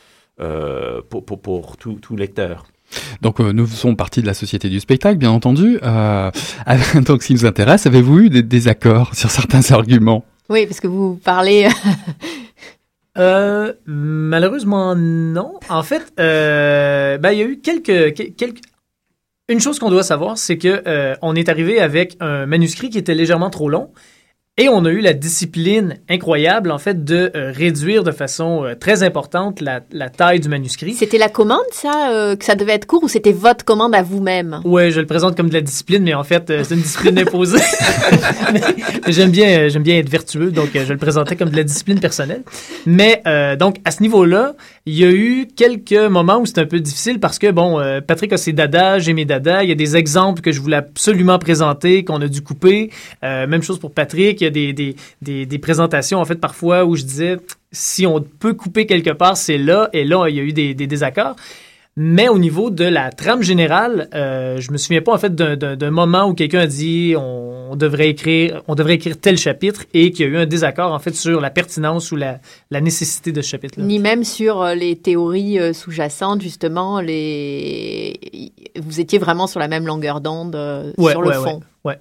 [0.41, 2.65] euh, pour, pour, pour tout, tout lecteur.
[3.21, 5.79] Donc euh, nous faisons partie de la société du spectacle, bien entendu.
[5.83, 6.31] Euh,
[7.07, 10.25] donc ce qui nous intéresse, avez-vous eu des désaccords sur certains arguments?
[10.49, 11.69] Oui, parce que vous parlez.
[13.19, 15.55] Euh, malheureusement, non.
[15.69, 18.61] En fait, euh, ben, il y a eu quelques, quel- quelques...
[19.49, 22.97] Une chose qu'on doit savoir, c'est que euh, on est arrivé avec un manuscrit qui
[22.99, 23.91] était légèrement trop long.
[24.59, 28.75] Et on a eu la discipline incroyable, en fait, de euh, réduire de façon euh,
[28.75, 30.93] très importante la, la taille du manuscrit.
[30.93, 34.03] C'était la commande, ça, euh, que ça devait être court, ou c'était votre commande à
[34.03, 34.61] vous-même?
[34.67, 37.63] Ouais, je le présente comme de la discipline, mais en fait, c'est une discipline imposée.
[39.09, 42.43] J'aime bien, j'aime bien être vertueux, donc je le présentais comme de la discipline personnelle.
[42.87, 43.23] Mais
[43.59, 44.55] donc à ce niveau-là,
[44.87, 48.33] il y a eu quelques moments où c'était un peu difficile parce que bon, Patrick
[48.33, 49.65] a ses dadas, j'ai mes dadas.
[49.65, 52.91] Il y a des exemples que je voulais absolument présenter qu'on a dû couper.
[53.23, 54.41] Même chose pour Patrick.
[54.43, 57.37] Il y a des, des, des, des présentations en fait parfois où je disais
[57.73, 59.89] si on peut couper quelque part, c'est là.
[59.93, 61.37] Et là, il y a eu des, des désaccords.
[61.95, 65.91] Mais au niveau de la trame générale, euh, je me souviens pas en fait d'un-
[65.91, 70.25] moment où quelqu'un a dit on devrait écrire on devrait écrire tel chapitre et qu'il
[70.25, 72.41] y a eu un désaccord en fait sur la pertinence ou la,
[72.71, 73.85] la nécessité de ce chapitre-là.
[73.85, 78.19] Ni même sur euh, les théories euh, sous-jacentes, justement, les...
[78.81, 81.61] vous étiez vraiment sur la même longueur d'onde euh, Ouais, sur le ouais, fond.
[81.85, 81.99] ouais, ouais.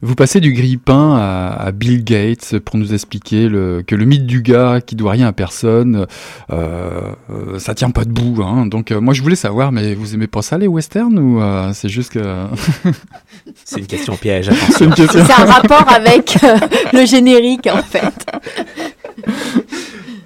[0.00, 4.26] Vous passez du grille-pain à, à Bill Gates pour nous expliquer le, que le mythe
[4.26, 6.06] du gars qui doit rien à personne,
[6.52, 8.44] euh, euh, ça tient pas debout.
[8.44, 8.66] Hein.
[8.66, 11.72] Donc euh, moi je voulais savoir, mais vous aimez pas ça les westerns ou euh,
[11.74, 12.20] c'est juste que
[13.64, 16.56] C'est une question piège, c'est question un rapport avec euh,
[16.92, 18.26] le générique, en fait.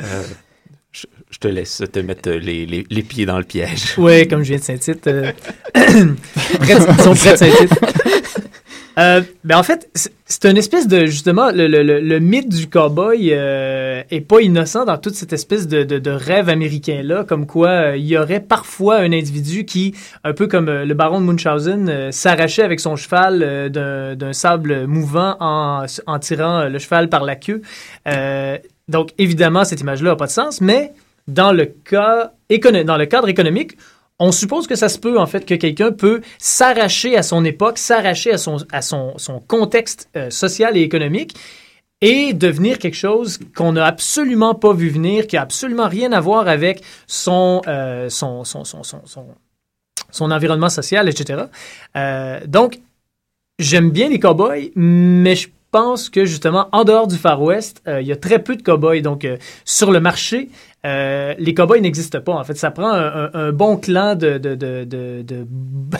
[0.03, 0.23] Euh,
[0.93, 3.95] je, je te laisse te mettre les, les, les pieds dans le piège.
[3.97, 5.07] Ouais, comme je viens de Saint-Tite.
[5.07, 5.33] euh,
[5.75, 7.73] ils sont près de Saint-Tite.
[8.99, 13.31] Euh, ben en fait, c'est- une espèce de justement le, le, le, mythe du cowboy
[13.33, 17.69] euh, est pas innocent dans toute cette espèce de, de, rêve américain là, comme quoi
[17.69, 19.95] euh, il y aurait parfois un individu qui,
[20.25, 25.37] un peu comme euh, le baron de Munchausen, s'arrachait avec son cheval d'un sable mouvant
[25.39, 27.63] en, en tirant le cheval par la queue.
[28.89, 30.93] Donc évidemment cette image-là a pas de sens, mais
[31.29, 32.33] dans le cas
[32.85, 33.77] dans le cadre économique,
[34.19, 37.79] on suppose que ça se peut, en fait, que quelqu'un peut s'arracher à son époque,
[37.79, 39.14] s'arracher à son, à son,
[39.47, 41.37] contexte euh, social et économique
[42.01, 46.21] et devenir quelque chose qu'on n'a absolument pas vu venir, qui a absolument rien à
[46.21, 48.83] voir avec son, euh, son, son, son,
[50.11, 51.45] son, environnement social, etc.
[51.97, 52.79] Euh, donc,
[53.59, 58.07] j'aime bien les cowboys, mais je pense que justement, en dehors du Far West, il
[58.07, 59.03] y a très peu de cow-boys.
[59.03, 59.27] Donc,
[59.64, 60.49] sur le marché,
[60.87, 62.33] euh, les cow-boys n'existent pas.
[62.35, 65.47] En fait, ça prend un, un- un bon clan de, de, de, de, de,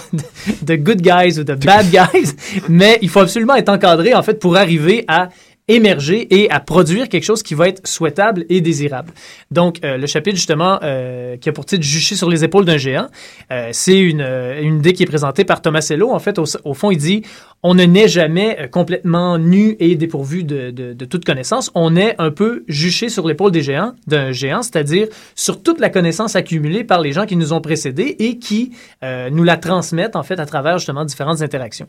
[0.62, 2.35] de good guys ou de bad guys,
[2.68, 5.29] mais il faut absolument être encadré, en fait, pour arriver à
[5.69, 9.12] émerger et à produire quelque chose qui va être souhaitable et désirable.
[9.51, 12.79] Donc, euh, le chapitre, justement, euh, qui a pour titre «Jucher sur les épaules d'un
[12.79, 13.07] géant
[13.53, 16.11] euh, c'est une, une idée qui est présentée par Tomasello.
[16.11, 17.23] En fait, au, fond, il dit
[17.62, 21.71] «On ne naît jamais complètement nu et dépourvu de, de, de toute connaissance.
[21.75, 25.91] On est un peu juché sur l'épaule des géants, d'un géant, c'est-à-dire sur toute la
[25.91, 30.23] connaissance accumulée par les gens qui nous ont précédés et qui nous la transmettent, en
[30.23, 31.89] fait, à travers, justement, différentes interactions.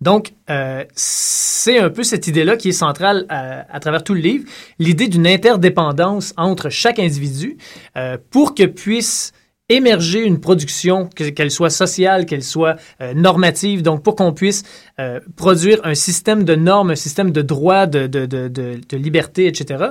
[0.00, 4.20] Donc, euh, c'est un peu cette idée-là qui est centrale à, à travers tout le
[4.20, 4.44] livre,
[4.78, 7.58] l'idée d'une interdépendance entre chaque individu
[7.96, 9.32] euh, pour que puisse
[9.70, 14.62] émerger une production, que- qu'elle soit sociale, qu'elle soit euh, normative, donc pour qu'on puisse
[14.98, 19.46] euh, produire un système de normes, un système de droits, de, de, de, de, liberté,
[19.46, 19.86] etc.,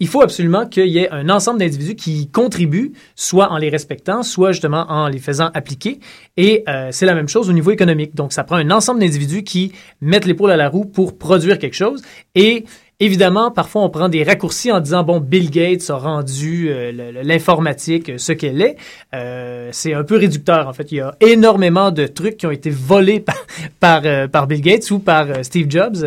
[0.00, 4.22] il faut absolument qu'il y ait un ensemble d'individus qui contribuent, soit en les respectant,
[4.22, 6.00] soit justement en les faisant appliquer.
[6.36, 8.14] Et euh, c'est la même chose au niveau économique.
[8.14, 11.76] Donc, ça prend un ensemble d'individus qui mettent l'épaule à la roue pour produire quelque
[11.76, 12.02] chose.
[12.34, 12.64] Et
[13.02, 18.10] évidemment, parfois, on prend des raccourcis en disant, bon, Bill Gates a rendu euh, l'informatique
[18.10, 18.76] euh, ce qu'elle est.
[19.14, 20.92] Euh, c'est un peu réducteur, en fait.
[20.92, 23.24] Il y a énormément de trucs qui ont été volés
[23.80, 24.02] par,
[24.46, 26.04] Bill Gates ou par Steve Jobs.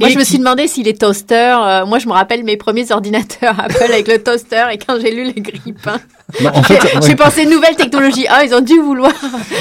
[0.00, 1.60] Moi, et je me qui- suis demandé si les toasters.
[1.60, 5.12] euh, moi, je me rappelle mes premiers ordinateurs Apple avec le toaster et quand j'ai
[5.12, 5.98] lu les grippins,
[6.40, 7.16] Non, en fait, j'ai ouais.
[7.16, 8.24] pensé nouvelle technologie.
[8.28, 9.10] Ah, ils ont dû vouloir.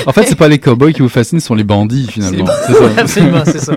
[0.05, 2.45] En fait, c'est pas les cowboys qui vous fascinent, ce sont les bandits finalement.
[2.67, 2.89] C'est- ça.
[3.01, 3.73] Absolument, c'est ça.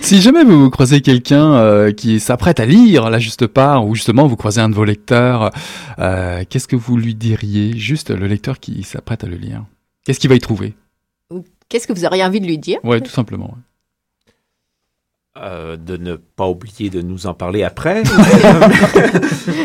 [0.00, 4.26] Si jamais vous croisez quelqu'un euh, qui s'apprête à lire la juste part, ou justement
[4.26, 5.50] vous croisez un de vos lecteurs,
[5.98, 7.76] euh, qu'est-ce que vous lui diriez?
[7.76, 9.62] Juste le lecteur qui s'apprête à le lire.
[10.06, 10.74] Qu'est-ce qu'il va y trouver?
[11.68, 13.46] Qu'est-ce que vous auriez envie de lui dire Ouais, tout simplement.
[13.46, 13.60] ouais.
[15.38, 18.02] Euh, de ne pas oublier de nous en parler après.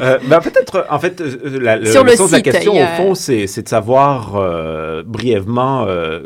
[0.01, 2.73] Euh, ben, peut-être, en fait, euh, la, le, Sur le le sens de la question,
[2.75, 6.21] a- au fond, c'est de savoir euh, brièvement euh,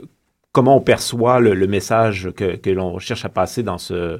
[0.51, 4.19] comment on perçoit le, le message que, que l'on cherche à passer dans ce,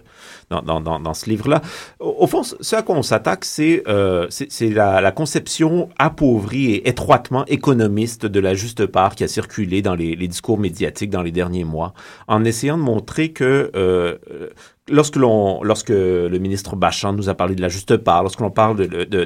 [0.50, 1.62] dans, dans, dans, dans ce livre-là.
[2.00, 4.28] Au, au fond, ce à quoi on s'attaque, c'est euh,
[4.62, 9.96] la, la conception appauvrie et étroitement économiste de la juste part qui a circulé dans
[9.96, 11.94] les, les discours médiatiques dans les derniers mois,
[12.28, 14.50] en essayant de montrer que euh, euh,
[14.90, 18.52] lorsque l'on, lorsque le ministre Bachand nous a parlé de la juste part, lorsque l'on
[18.52, 19.04] parle de, de,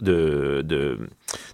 [0.00, 0.98] de- de-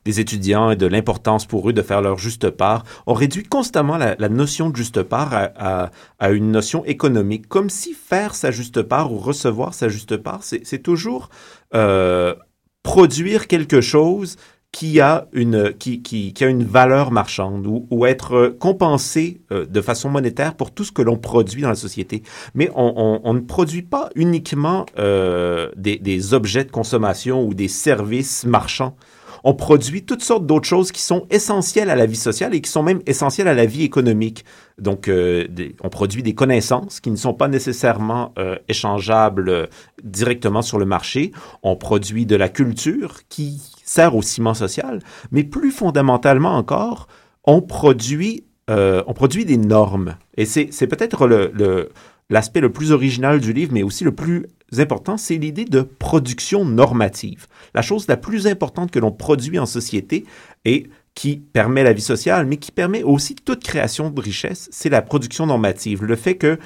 [0.04, 3.96] des étudiants et de l'importance pour eux de faire leur juste part, on réduit constamment
[3.96, 8.50] la, notion de juste part à, à- à une notion économique, comme si faire sa
[8.50, 11.28] juste part ou recevoir sa juste part, c'est, c'est toujours
[11.74, 12.34] euh,
[12.82, 14.36] produire quelque chose
[14.74, 19.66] qui a une, qui, qui, qui a une valeur marchande ou, ou être compensé euh,
[19.66, 22.24] de façon monétaire pour tout ce que l'on produit dans la société.
[22.54, 27.54] Mais on, on, on ne produit pas uniquement euh, des, des objets de consommation ou
[27.54, 28.96] des services marchands.
[29.44, 32.70] On produit toutes sortes d'autres choses qui sont essentielles à la vie sociale et qui
[32.70, 34.44] sont même essentielles à la vie économique.
[34.78, 35.46] Donc, euh,
[35.82, 39.66] on produit des connaissances qui ne sont pas nécessairement euh, échangeables euh,
[40.02, 41.30] directement sur le marché.
[41.62, 44.98] On produit de la culture qui sert au ciment social.
[45.30, 47.06] Mais plus fondamentalement encore,
[47.44, 50.16] on produit, euh, on produit des normes.
[50.36, 51.90] Et c'est peut-être le-
[52.30, 54.46] l'aspect le, plus original du livre, mais aussi le plus
[54.78, 57.46] important, c'est l'idée de production normative.
[57.74, 60.24] La chose la plus importante que l'on produit en société
[60.64, 64.88] et qui permet la vie sociale, mais qui permet aussi toute création de richesse, c'est
[64.88, 66.02] la production normative.
[66.02, 66.58] Le fait que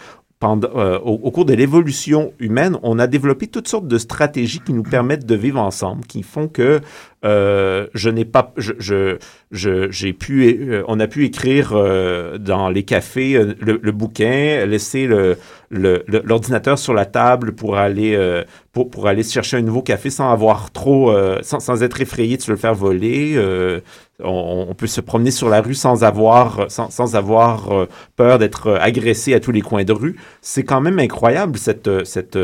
[0.44, 4.84] euh, au cours de l'évolution humaine, on a développé toutes sortes de stratégies qui nous
[4.84, 6.80] permettent de vivre ensemble, qui font que
[7.24, 8.72] euh, je n'ai pas, je,
[9.50, 13.92] je, j'ai pu, euh, on a pu écrire euh, dans les cafés euh, le, le
[13.92, 15.36] bouquin, laisser le,
[15.70, 18.16] le- l'ordinateur sur la table pour aller,
[18.72, 21.12] pour, pour aller chercher un nouveau café sans avoir trop,
[21.42, 23.36] sans, sans être effrayé de se le faire voler.
[24.22, 28.72] on, on peut se promener sur la rue sans avoir, sans, sans avoir peur d'être
[28.80, 30.16] agressé à tous les coins de rue.
[30.40, 32.38] C'est quand même incroyable cette, cette,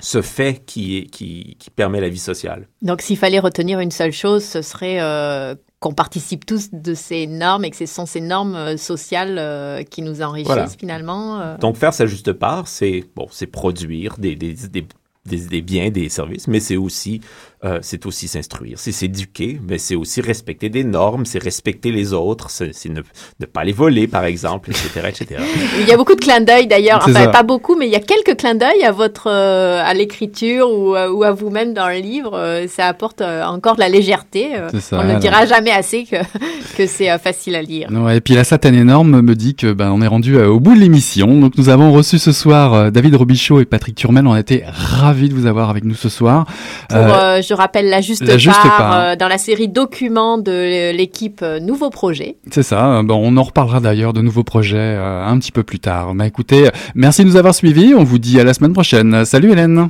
[0.00, 2.68] ce fait qui, est- qui, qui permet la vie sociale.
[2.82, 7.26] Donc, s'il fallait retenir une seule chose, ce serait euh, qu'on participe tous de ces
[7.26, 10.66] normes et que ce sont ces normes euh, sociales euh, qui nous enrichissent Voilà.
[10.66, 11.40] finalement.
[11.40, 11.56] euh.
[11.58, 14.86] Donc, faire sa juste part, c'est bon, produire des, des, des,
[15.26, 17.20] des, des biens, des services, mais c'est aussi,
[17.64, 22.12] euh, c'est aussi s'instruire, c'est s'éduquer, mais c'est aussi respecter des normes, c'est respecter les
[22.12, 23.00] autres, c'est ne,
[23.40, 25.40] ne pas les voler, par exemple, etc., etc.
[25.80, 27.28] Il y a beaucoup de clins d'œil d'ailleurs, enfin ça.
[27.28, 30.94] pas beaucoup, mais il y a quelques clins d'œil à votre, euh, à l'écriture ou,
[30.94, 32.32] à- ou à vous-même dans le livre.
[32.34, 34.56] Euh, ça apporte euh, encore de la légèreté.
[34.56, 36.16] Euh, ça, On ne dira jamais assez que,
[36.76, 37.88] que c'est euh, facile à lire.
[37.90, 40.60] Ouais, et puis la satane énorme me dit que ben on est rendu euh, au
[40.60, 41.40] bout de l'émission.
[41.40, 44.26] Donc nous avons reçu ce soir euh, David Robichaud et Patrick Turmel.
[44.26, 46.46] On a été ravis de vous avoir avec nous ce soir.
[46.88, 48.94] Pour, Euh, euh, je rappelle, la juste La Juste part, Part.
[49.00, 52.36] euh, dans la série documents de l'équipe euh, Nouveau Projet.
[52.50, 52.98] C'est ça.
[52.98, 56.14] euh, Bon, on en reparlera d'ailleurs de nouveaux projets euh, un petit peu plus tard.
[56.14, 57.94] Mais écoutez, euh, merci de nous avoir suivis.
[57.94, 59.24] On vous dit à la semaine prochaine.
[59.24, 59.88] Salut Hélène.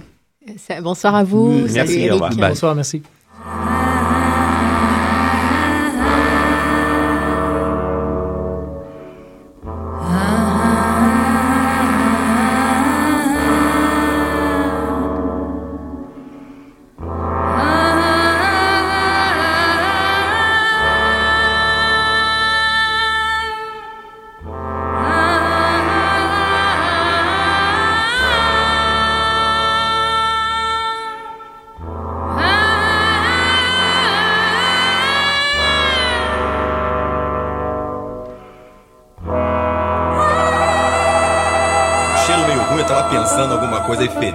[0.82, 1.62] Bonsoir à vous.
[1.72, 2.22] Merci, Salut Eric.
[2.38, 3.02] Bonsoir, merci.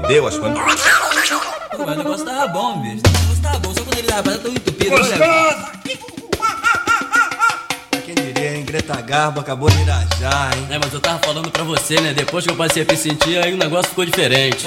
[0.10, 0.57] E fedeu as coisas.
[1.78, 3.03] Pô, mas o negócio tava bom, bicho.
[3.05, 4.95] O negócio tava bom, só quando ele tava tão entupido.
[4.95, 5.72] olha.
[8.05, 8.66] Quem diria, hein?
[8.66, 10.68] Greta Garbo acabou de irajar, hein?
[10.72, 12.14] É, mas eu tava falando pra você, né?
[12.14, 14.66] Depois que eu passei a me sentir, aí o negócio ficou diferente.